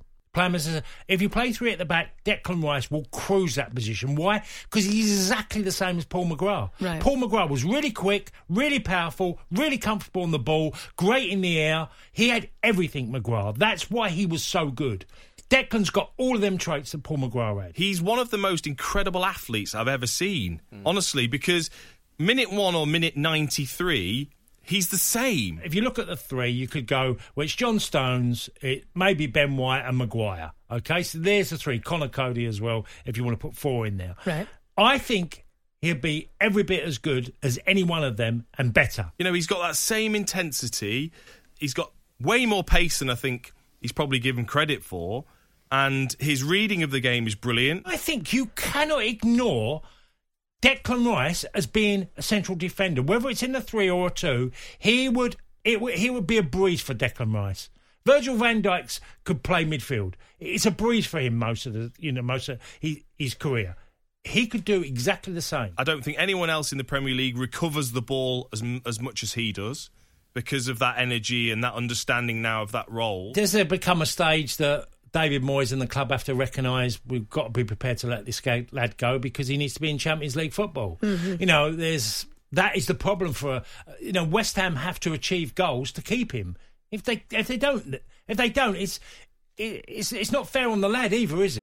If 1.08 1.22
you 1.22 1.28
play 1.28 1.52
three 1.52 1.72
at 1.72 1.78
the 1.78 1.84
back, 1.84 2.24
Declan 2.24 2.62
Rice 2.62 2.90
will 2.90 3.04
cruise 3.12 3.56
that 3.56 3.74
position. 3.74 4.14
Why? 4.14 4.42
Because 4.64 4.84
he's 4.84 5.10
exactly 5.10 5.62
the 5.62 5.72
same 5.72 5.98
as 5.98 6.04
Paul 6.04 6.26
McGrath. 6.26 6.70
Right. 6.80 7.00
Paul 7.00 7.16
McGrath 7.16 7.50
was 7.50 7.64
really 7.64 7.90
quick, 7.90 8.30
really 8.48 8.80
powerful, 8.80 9.40
really 9.50 9.78
comfortable 9.78 10.22
on 10.22 10.30
the 10.30 10.38
ball, 10.38 10.74
great 10.96 11.30
in 11.30 11.40
the 11.40 11.58
air. 11.58 11.88
He 12.12 12.28
had 12.28 12.48
everything, 12.62 13.12
McGrath. 13.12 13.58
That's 13.58 13.90
why 13.90 14.10
he 14.10 14.26
was 14.26 14.44
so 14.44 14.68
good. 14.68 15.04
Declan's 15.50 15.90
got 15.90 16.12
all 16.18 16.34
of 16.34 16.42
them 16.42 16.58
traits 16.58 16.92
that 16.92 17.02
Paul 17.02 17.18
McGrath 17.18 17.62
had. 17.62 17.76
He's 17.76 18.02
one 18.02 18.18
of 18.18 18.30
the 18.30 18.38
most 18.38 18.66
incredible 18.66 19.24
athletes 19.24 19.74
I've 19.74 19.88
ever 19.88 20.06
seen, 20.06 20.60
mm. 20.72 20.82
honestly, 20.84 21.26
because 21.26 21.70
minute 22.18 22.52
one 22.52 22.74
or 22.74 22.86
minute 22.86 23.16
93, 23.16 24.30
he's 24.68 24.88
the 24.88 24.98
same. 24.98 25.60
If 25.64 25.74
you 25.74 25.80
look 25.82 25.98
at 25.98 26.06
the 26.06 26.16
three, 26.16 26.50
you 26.50 26.68
could 26.68 26.86
go, 26.86 27.16
well, 27.34 27.44
it's 27.44 27.54
John 27.54 27.78
Stones, 27.78 28.50
it 28.60 28.84
maybe 28.94 29.26
Ben 29.26 29.56
White 29.56 29.80
and 29.80 29.96
Maguire. 29.96 30.52
Okay, 30.70 31.02
so 31.02 31.18
there's 31.18 31.50
the 31.50 31.56
three. 31.56 31.78
Conor 31.78 32.08
Coady 32.08 32.44
as 32.44 32.60
well, 32.60 32.84
if 33.06 33.16
you 33.16 33.24
want 33.24 33.38
to 33.38 33.46
put 33.46 33.56
four 33.56 33.86
in 33.86 33.96
there. 33.96 34.14
Right. 34.26 34.46
I 34.76 34.98
think 34.98 35.46
he'll 35.80 35.96
be 35.96 36.30
every 36.40 36.62
bit 36.62 36.84
as 36.84 36.98
good 36.98 37.32
as 37.42 37.58
any 37.66 37.82
one 37.82 38.04
of 38.04 38.18
them 38.18 38.44
and 38.58 38.72
better. 38.74 39.10
You 39.18 39.24
know, 39.24 39.32
he's 39.32 39.46
got 39.46 39.66
that 39.66 39.76
same 39.76 40.14
intensity. 40.14 41.12
He's 41.58 41.74
got 41.74 41.92
way 42.20 42.44
more 42.44 42.62
pace 42.62 42.98
than 42.98 43.08
I 43.08 43.14
think 43.14 43.52
he's 43.80 43.92
probably 43.92 44.18
given 44.18 44.44
credit 44.44 44.84
for. 44.84 45.24
And 45.72 46.14
his 46.18 46.44
reading 46.44 46.82
of 46.82 46.90
the 46.90 47.00
game 47.00 47.26
is 47.26 47.34
brilliant. 47.34 47.82
I 47.86 47.96
think 47.96 48.32
you 48.32 48.46
cannot 48.56 49.02
ignore 49.02 49.82
Declan 50.62 51.06
Rice 51.06 51.44
as 51.54 51.66
being 51.66 52.08
a 52.16 52.22
central 52.22 52.56
defender, 52.56 53.02
whether 53.02 53.28
it's 53.28 53.42
in 53.42 53.52
the 53.52 53.60
three 53.60 53.88
or 53.88 54.08
a 54.08 54.10
two, 54.10 54.50
he 54.78 55.08
would 55.08 55.36
it 55.64 55.80
he 55.98 56.10
would 56.10 56.26
be 56.26 56.38
a 56.38 56.42
breeze 56.42 56.80
for 56.80 56.94
Declan 56.94 57.32
Rice. 57.34 57.70
Virgil 58.06 58.36
van 58.36 58.62
Dijk's 58.62 59.00
could 59.24 59.42
play 59.42 59.64
midfield. 59.64 60.14
It's 60.40 60.66
a 60.66 60.70
breeze 60.70 61.06
for 61.06 61.20
him 61.20 61.36
most 61.36 61.66
of 61.66 61.74
the 61.74 61.92
you 61.98 62.10
know 62.12 62.22
most 62.22 62.48
of 62.48 62.60
he, 62.80 63.04
his 63.18 63.34
career. 63.34 63.76
He 64.24 64.46
could 64.46 64.64
do 64.64 64.82
exactly 64.82 65.32
the 65.32 65.42
same. 65.42 65.72
I 65.78 65.84
don't 65.84 66.02
think 66.02 66.18
anyone 66.18 66.50
else 66.50 66.72
in 66.72 66.78
the 66.78 66.84
Premier 66.84 67.14
League 67.14 67.38
recovers 67.38 67.92
the 67.92 68.02
ball 68.02 68.48
as 68.52 68.62
as 68.84 69.00
much 69.00 69.22
as 69.22 69.34
he 69.34 69.52
does. 69.52 69.90
because 70.34 70.68
of 70.68 70.78
that 70.78 70.96
energy 70.98 71.50
and 71.50 71.64
that 71.64 71.74
understanding 71.74 72.40
now 72.40 72.62
of 72.62 72.72
that 72.72 72.88
role. 72.90 73.32
Does 73.32 73.52
there 73.52 73.64
become 73.64 74.00
a 74.02 74.06
stage 74.06 74.56
that 74.58 74.86
David 75.12 75.42
Moyes 75.42 75.72
and 75.72 75.80
the 75.80 75.86
club 75.86 76.10
have 76.10 76.24
to 76.24 76.34
recognise 76.34 77.00
we've 77.06 77.28
got 77.28 77.44
to 77.44 77.50
be 77.50 77.64
prepared 77.64 77.98
to 77.98 78.06
let 78.06 78.26
this 78.26 78.42
lad 78.72 78.96
go 78.96 79.18
because 79.18 79.48
he 79.48 79.56
needs 79.56 79.74
to 79.74 79.80
be 79.80 79.90
in 79.90 79.98
Champions 79.98 80.36
League 80.36 80.52
football? 80.52 80.98
Mm-hmm. 81.02 81.36
You 81.40 81.46
know, 81.46 81.72
there's 81.72 82.26
that 82.52 82.76
is 82.76 82.86
the 82.86 82.94
problem 82.94 83.32
for 83.32 83.62
you 84.00 84.12
know 84.12 84.24
West 84.24 84.56
Ham 84.56 84.76
have 84.76 85.00
to 85.00 85.12
achieve 85.12 85.54
goals 85.54 85.92
to 85.92 86.02
keep 86.02 86.32
him. 86.32 86.56
If 86.90 87.02
they 87.04 87.24
if 87.30 87.46
they 87.46 87.56
don't 87.56 87.96
if 88.26 88.36
they 88.36 88.48
don't, 88.48 88.76
it's 88.76 89.00
it's 89.56 90.12
it's 90.12 90.32
not 90.32 90.48
fair 90.48 90.68
on 90.68 90.80
the 90.80 90.88
lad 90.88 91.12
either, 91.12 91.42
is 91.42 91.56
it? 91.56 91.62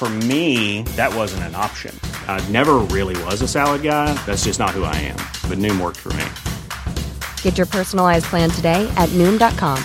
For 0.00 0.08
me, 0.08 0.80
that 0.96 1.14
wasn't 1.14 1.42
an 1.42 1.54
option. 1.54 1.94
I 2.26 2.42
never 2.48 2.76
really 2.88 3.22
was 3.24 3.42
a 3.42 3.46
salad 3.46 3.82
guy. 3.82 4.14
That's 4.24 4.44
just 4.44 4.58
not 4.58 4.70
who 4.70 4.84
I 4.84 4.96
am. 4.96 5.18
But 5.46 5.58
Noom 5.58 5.78
worked 5.78 5.98
for 5.98 6.10
me. 6.14 6.24
Get 7.42 7.58
your 7.58 7.66
personalized 7.66 8.24
plan 8.24 8.48
today 8.48 8.90
at 8.96 9.10
Noom.com. 9.10 9.78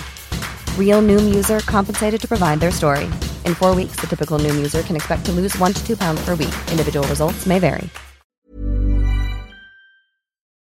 Real 0.79 1.01
Noom 1.01 1.35
user 1.35 1.59
compensated 1.65 2.21
to 2.21 2.27
provide 2.29 2.61
their 2.61 2.71
story. 2.71 3.11
In 3.43 3.55
four 3.55 3.75
weeks, 3.75 3.97
the 3.97 4.07
typical 4.07 4.39
Noom 4.39 4.55
user 4.55 4.83
can 4.83 4.95
expect 4.95 5.25
to 5.25 5.33
lose 5.33 5.53
one 5.57 5.73
to 5.73 5.85
two 5.85 5.97
pounds 5.97 6.23
per 6.23 6.35
week. 6.35 6.55
Individual 6.71 7.05
results 7.09 7.45
may 7.45 7.59
vary. 7.59 7.89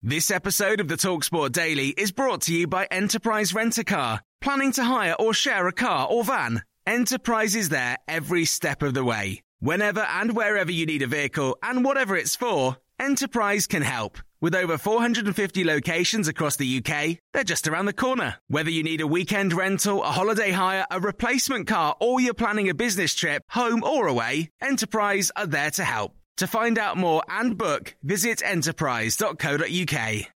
This 0.00 0.30
episode 0.30 0.80
of 0.80 0.88
the 0.88 0.96
Talksport 0.96 1.52
Daily 1.52 1.90
is 1.90 2.10
brought 2.10 2.40
to 2.42 2.54
you 2.54 2.66
by 2.66 2.86
Enterprise 2.90 3.52
Rent 3.52 3.76
a 3.76 3.84
Car. 3.84 4.22
Planning 4.40 4.72
to 4.72 4.84
hire 4.84 5.14
or 5.18 5.34
share 5.34 5.68
a 5.68 5.72
car 5.72 6.08
or 6.08 6.24
van? 6.24 6.62
Enterprise 6.86 7.54
is 7.54 7.68
there 7.68 7.96
every 8.08 8.44
step 8.44 8.82
of 8.82 8.92
the 8.92 9.04
way. 9.04 9.40
Whenever 9.60 10.00
and 10.00 10.34
wherever 10.34 10.72
you 10.72 10.84
need 10.84 11.02
a 11.02 11.06
vehicle 11.06 11.56
and 11.62 11.84
whatever 11.84 12.16
it's 12.16 12.34
for, 12.34 12.76
Enterprise 12.98 13.68
can 13.68 13.82
help. 13.82 14.18
With 14.40 14.56
over 14.56 14.76
450 14.76 15.62
locations 15.62 16.26
across 16.26 16.56
the 16.56 16.78
UK, 16.78 17.18
they're 17.32 17.44
just 17.44 17.68
around 17.68 17.86
the 17.86 17.92
corner. 17.92 18.38
Whether 18.48 18.70
you 18.70 18.82
need 18.82 19.00
a 19.00 19.06
weekend 19.06 19.52
rental, 19.52 20.02
a 20.02 20.08
holiday 20.08 20.50
hire, 20.50 20.84
a 20.90 20.98
replacement 20.98 21.68
car, 21.68 21.94
or 22.00 22.20
you're 22.20 22.34
planning 22.34 22.68
a 22.68 22.74
business 22.74 23.14
trip, 23.14 23.44
home 23.50 23.84
or 23.84 24.08
away, 24.08 24.50
Enterprise 24.60 25.30
are 25.36 25.46
there 25.46 25.70
to 25.72 25.84
help. 25.84 26.16
To 26.38 26.48
find 26.48 26.80
out 26.80 26.96
more 26.96 27.22
and 27.28 27.56
book, 27.56 27.94
visit 28.02 28.42
enterprise.co.uk. 28.44 30.26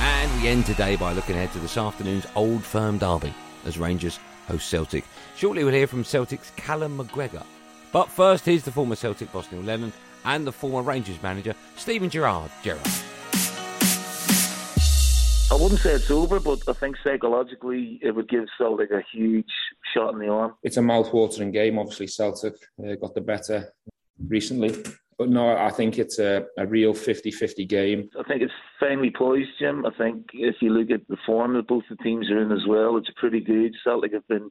And 0.00 0.42
we 0.42 0.48
end 0.48 0.66
today 0.66 0.96
by 0.96 1.12
looking 1.12 1.36
ahead 1.36 1.52
to 1.52 1.60
this 1.60 1.76
afternoon's 1.76 2.26
Old 2.34 2.64
Firm 2.64 2.98
derby 2.98 3.32
as 3.64 3.78
Rangers 3.78 4.18
host 4.46 4.68
Celtic. 4.68 5.04
Shortly 5.36 5.64
we'll 5.64 5.74
hear 5.74 5.86
from 5.86 6.04
Celtic's 6.04 6.50
Callum 6.56 6.98
McGregor. 6.98 7.44
But 7.92 8.08
first, 8.08 8.46
here's 8.46 8.62
the 8.62 8.72
former 8.72 8.96
Celtic 8.96 9.30
boss 9.32 9.50
Neil 9.52 9.62
Lennon 9.62 9.92
and 10.24 10.46
the 10.46 10.52
former 10.52 10.82
Rangers 10.82 11.22
manager 11.22 11.54
Steven 11.76 12.08
Gerrard. 12.08 12.50
Gerrard. 12.62 12.86
I 15.50 15.54
wouldn't 15.54 15.80
say 15.80 15.92
it's 15.92 16.10
over, 16.10 16.40
but 16.40 16.66
I 16.66 16.72
think 16.72 16.96
psychologically 17.04 18.00
it 18.02 18.12
would 18.12 18.26
give 18.26 18.46
Celtic 18.56 18.90
a 18.90 19.02
huge 19.12 19.52
shot 19.92 20.14
in 20.14 20.18
the 20.18 20.28
arm. 20.28 20.54
It's 20.62 20.78
a 20.78 20.82
mouth-watering 20.82 21.50
game. 21.50 21.78
Obviously, 21.78 22.06
Celtic 22.06 22.54
uh, 22.82 22.94
got 22.94 23.14
the 23.14 23.20
better 23.20 23.70
recently. 24.26 24.82
But 25.18 25.28
no, 25.28 25.56
I 25.56 25.70
think 25.70 25.98
it's 25.98 26.18
a, 26.18 26.46
a 26.58 26.66
real 26.66 26.94
50-50 26.94 27.68
game. 27.68 28.08
I 28.18 28.22
think 28.24 28.42
it's 28.42 28.52
finely 28.80 29.10
poised, 29.10 29.50
Jim. 29.58 29.84
I 29.86 29.90
think 29.96 30.26
if 30.32 30.56
you 30.60 30.70
look 30.70 30.90
at 30.90 31.06
the 31.08 31.16
form 31.26 31.54
that 31.54 31.68
both 31.68 31.84
the 31.88 31.96
teams 31.96 32.30
are 32.30 32.42
in 32.42 32.52
as 32.52 32.66
well, 32.66 32.96
it's 32.96 33.10
pretty 33.16 33.40
good. 33.40 33.74
Celtic 33.84 34.12
have 34.12 34.26
been 34.28 34.50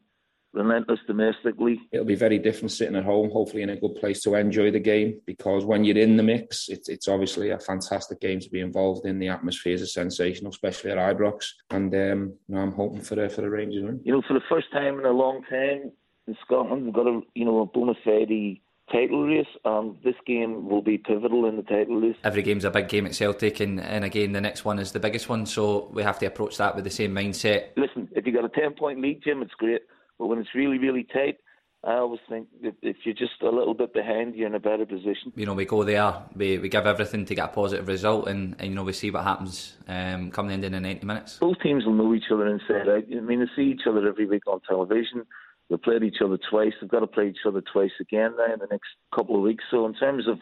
relentless 0.53 0.99
domestically. 1.07 1.79
It'll 1.91 2.05
be 2.05 2.15
very 2.15 2.39
different 2.39 2.71
sitting 2.71 2.95
at 2.95 3.05
home, 3.05 3.29
hopefully 3.31 3.63
in 3.63 3.69
a 3.69 3.79
good 3.79 3.95
place 3.95 4.21
to 4.23 4.35
enjoy 4.35 4.71
the 4.71 4.79
game 4.79 5.21
because 5.25 5.65
when 5.65 5.83
you're 5.83 5.97
in 5.97 6.17
the 6.17 6.23
mix, 6.23 6.67
it's, 6.69 6.89
it's 6.89 7.07
obviously 7.07 7.51
a 7.51 7.59
fantastic 7.59 8.19
game 8.19 8.39
to 8.39 8.49
be 8.49 8.59
involved 8.59 9.05
in. 9.05 9.19
The 9.19 9.29
atmosphere 9.29 9.73
is 9.73 9.93
sensational, 9.93 10.51
especially 10.51 10.91
at 10.91 10.97
Ibrox. 10.97 11.47
And 11.69 11.93
um, 11.93 12.33
you 12.47 12.55
know, 12.55 12.61
I'm 12.61 12.73
hoping 12.73 13.01
for 13.01 13.15
the, 13.15 13.29
for 13.29 13.41
the 13.41 13.49
Rangers 13.49 13.83
win. 13.83 14.01
You 14.03 14.13
know, 14.13 14.21
for 14.27 14.33
the 14.33 14.45
first 14.49 14.71
time 14.71 14.99
in 14.99 15.05
a 15.05 15.11
long 15.11 15.41
time 15.49 15.91
in 16.27 16.37
Scotland, 16.45 16.85
we've 16.85 16.93
got 16.93 17.07
a, 17.07 17.21
you 17.33 17.45
know, 17.45 17.61
a 17.61 17.65
bona 17.65 17.93
fide 18.03 18.59
title 18.91 19.25
race. 19.25 19.47
Um, 19.65 19.97
this 20.03 20.15
game 20.25 20.69
will 20.69 20.81
be 20.81 20.97
pivotal 20.97 21.45
in 21.45 21.55
the 21.55 21.63
title 21.63 21.99
race. 21.99 22.15
Every 22.23 22.41
game's 22.41 22.65
a 22.65 22.71
big 22.71 22.87
game 22.87 23.05
at 23.05 23.15
Celtic, 23.15 23.59
and, 23.59 23.79
and 23.79 24.03
again, 24.03 24.33
the 24.33 24.41
next 24.41 24.65
one 24.65 24.79
is 24.79 24.91
the 24.91 24.99
biggest 24.99 25.29
one, 25.29 25.45
so 25.45 25.89
we 25.93 26.03
have 26.03 26.19
to 26.19 26.25
approach 26.25 26.57
that 26.57 26.75
with 26.75 26.83
the 26.83 26.89
same 26.91 27.13
mindset. 27.13 27.69
Listen, 27.77 28.09
if 28.15 28.25
you've 28.25 28.35
got 28.35 28.45
a 28.45 28.49
10 28.49 28.73
point 28.73 29.01
lead, 29.01 29.21
Jim, 29.23 29.41
it's 29.41 29.53
great. 29.53 29.81
But 30.19 30.27
when 30.27 30.39
it's 30.39 30.53
really, 30.53 30.77
really 30.77 31.03
tight, 31.11 31.37
I 31.83 31.95
always 31.95 32.19
think 32.29 32.47
that 32.61 32.75
if 32.83 32.97
you're 33.05 33.15
just 33.15 33.41
a 33.41 33.49
little 33.49 33.73
bit 33.73 33.91
behind, 33.91 34.35
you're 34.35 34.45
in 34.45 34.53
a 34.53 34.59
better 34.59 34.85
position. 34.85 35.33
You 35.35 35.47
know, 35.47 35.55
we 35.55 35.65
go 35.65 35.83
there, 35.83 36.13
we, 36.35 36.59
we 36.59 36.69
give 36.69 36.85
everything 36.85 37.25
to 37.25 37.33
get 37.33 37.45
a 37.45 37.47
positive 37.47 37.87
result, 37.87 38.27
and, 38.27 38.55
and 38.59 38.69
you 38.69 38.75
know, 38.75 38.83
we 38.83 38.93
see 38.93 39.09
what 39.09 39.23
happens 39.23 39.77
um, 39.87 40.29
come 40.29 40.47
the 40.47 40.53
end 40.53 40.63
in 40.63 40.73
the 40.73 40.79
90 40.79 41.07
minutes. 41.07 41.37
Both 41.39 41.59
teams 41.63 41.85
will 41.85 41.93
know 41.93 42.13
each 42.13 42.29
other 42.31 42.45
inside 42.47 42.87
out. 42.87 43.03
I 43.11 43.19
mean, 43.21 43.39
they 43.39 43.47
see 43.55 43.71
each 43.71 43.87
other 43.87 44.07
every 44.07 44.27
week 44.27 44.45
on 44.45 44.61
television. 44.61 45.25
They've 45.71 45.81
played 45.81 46.03
each 46.03 46.17
other 46.23 46.37
twice. 46.49 46.73
They've 46.81 46.89
got 46.89 46.99
to 46.99 47.07
play 47.07 47.29
each 47.29 47.45
other 47.47 47.61
twice 47.61 47.93
again 48.01 48.33
now 48.37 48.53
in 48.53 48.59
the 48.59 48.67
next 48.69 48.89
couple 49.15 49.37
of 49.37 49.41
weeks. 49.41 49.63
So, 49.71 49.85
in 49.85 49.93
terms 49.93 50.27
of 50.27 50.37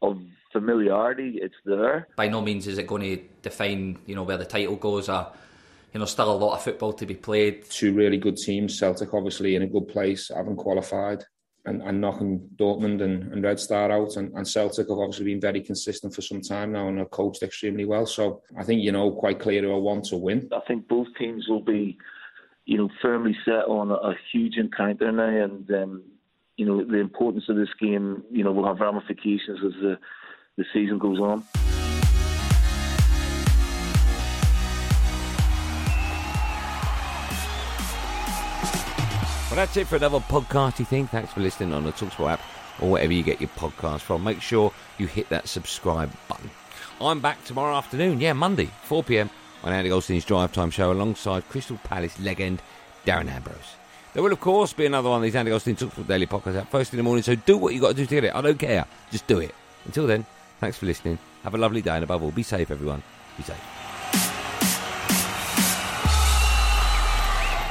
of 0.00 0.20
familiarity, 0.52 1.40
it's 1.42 1.56
there. 1.64 2.06
By 2.14 2.28
no 2.28 2.40
means 2.40 2.68
is 2.68 2.78
it 2.78 2.86
going 2.86 3.02
to 3.02 3.22
define, 3.42 3.98
you 4.06 4.14
know, 4.14 4.22
where 4.22 4.36
the 4.36 4.44
title 4.44 4.76
goes. 4.76 5.08
Or, 5.08 5.32
you 5.92 5.98
know, 5.98 6.06
still 6.06 6.30
a 6.30 6.32
lot 6.32 6.54
of 6.54 6.62
football 6.62 6.92
to 6.92 7.06
be 7.06 7.16
played. 7.16 7.64
Two 7.68 7.92
really 7.92 8.18
good 8.18 8.36
teams. 8.36 8.78
Celtic 8.78 9.12
obviously 9.12 9.56
in 9.56 9.62
a 9.62 9.66
good 9.66 9.88
place, 9.88 10.30
having 10.32 10.54
qualified. 10.54 11.24
And, 11.64 11.82
and 11.82 12.00
knocking 12.00 12.48
Dortmund 12.56 13.02
and, 13.02 13.30
and 13.32 13.42
Red 13.42 13.60
Star 13.60 13.90
out, 13.90 14.16
and, 14.16 14.32
and 14.34 14.46
Celtic 14.46 14.88
have 14.88 14.96
obviously 14.96 15.26
been 15.26 15.40
very 15.40 15.60
consistent 15.60 16.14
for 16.14 16.22
some 16.22 16.40
time 16.40 16.72
now 16.72 16.88
and 16.88 16.98
have 16.98 17.10
coached 17.10 17.42
extremely 17.42 17.84
well. 17.84 18.06
So 18.06 18.40
I 18.56 18.62
think 18.62 18.82
you 18.82 18.92
know 18.92 19.10
quite 19.10 19.38
clear 19.38 19.60
who 19.60 19.74
I 19.74 19.78
want 19.78 20.04
to 20.06 20.16
win. 20.16 20.48
I 20.52 20.60
think 20.66 20.88
both 20.88 21.08
teams 21.18 21.46
will 21.46 21.64
be 21.64 21.98
you 22.68 22.76
know, 22.76 22.90
firmly 23.00 23.34
set 23.46 23.64
on 23.64 23.90
a, 23.90 23.94
a 23.94 24.14
huge 24.30 24.58
encounter 24.58 25.10
now, 25.10 25.26
and 25.26 25.70
um, 25.70 26.02
you 26.58 26.66
know 26.66 26.84
the 26.84 26.98
importance 26.98 27.44
of 27.48 27.56
this 27.56 27.70
game, 27.80 28.22
you 28.30 28.44
know, 28.44 28.52
will 28.52 28.66
have 28.66 28.80
ramifications 28.80 29.58
as 29.64 29.72
the 29.80 29.98
the 30.58 30.64
season 30.74 30.98
goes 30.98 31.18
on. 31.18 31.42
Well, 39.48 39.56
that's 39.56 39.78
it 39.78 39.86
for 39.86 39.96
another 39.96 40.20
podcasty 40.20 40.86
thing. 40.86 41.06
Thanks 41.06 41.32
for 41.32 41.40
listening 41.40 41.72
on 41.72 41.84
the 41.84 41.92
Talksport 41.92 42.32
app 42.32 42.40
or 42.82 42.90
wherever 42.90 43.14
you 43.14 43.22
get 43.22 43.40
your 43.40 43.48
podcast 43.50 44.00
from. 44.00 44.22
Make 44.22 44.42
sure 44.42 44.74
you 44.98 45.06
hit 45.06 45.30
that 45.30 45.48
subscribe 45.48 46.12
button. 46.28 46.50
I'm 47.00 47.20
back 47.20 47.42
tomorrow 47.44 47.74
afternoon. 47.76 48.20
Yeah, 48.20 48.34
Monday, 48.34 48.68
4 48.82 49.04
p.m 49.04 49.30
on 49.64 49.72
Andy 49.72 49.88
Goldstein's 49.88 50.24
Drive 50.24 50.52
Time 50.52 50.70
show 50.70 50.92
alongside 50.92 51.48
Crystal 51.48 51.78
Palace 51.84 52.18
legend 52.20 52.62
Darren 53.04 53.28
Ambrose. 53.28 53.76
There 54.14 54.22
will, 54.22 54.32
of 54.32 54.40
course, 54.40 54.72
be 54.72 54.86
another 54.86 55.10
one 55.10 55.18
of 55.18 55.22
these 55.22 55.36
Andy 55.36 55.50
Goldstein 55.50 55.76
Talksport 55.76 56.06
Daily 56.06 56.26
podcasts 56.26 56.56
out 56.56 56.70
first 56.70 56.92
in 56.92 56.96
the 56.96 57.02
morning, 57.02 57.22
so 57.22 57.34
do 57.34 57.56
what 57.56 57.74
you 57.74 57.80
got 57.80 57.88
to 57.88 57.94
do 57.94 58.06
to 58.06 58.14
get 58.14 58.24
it. 58.24 58.34
I 58.34 58.40
don't 58.40 58.58
care. 58.58 58.86
Just 59.10 59.26
do 59.26 59.38
it. 59.38 59.54
Until 59.84 60.06
then, 60.06 60.24
thanks 60.60 60.76
for 60.76 60.86
listening. 60.86 61.18
Have 61.44 61.54
a 61.54 61.58
lovely 61.58 61.82
day, 61.82 61.94
and 61.94 62.04
above 62.04 62.22
all, 62.22 62.30
be 62.30 62.42
safe, 62.42 62.70
everyone. 62.70 63.02
Be 63.36 63.42
safe. 63.42 63.56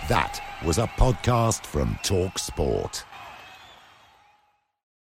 That 0.08 0.42
was 0.66 0.78
a 0.78 0.88
podcast 0.88 1.66
from 1.66 2.00
Talk 2.04 2.40
Sport. 2.40 3.04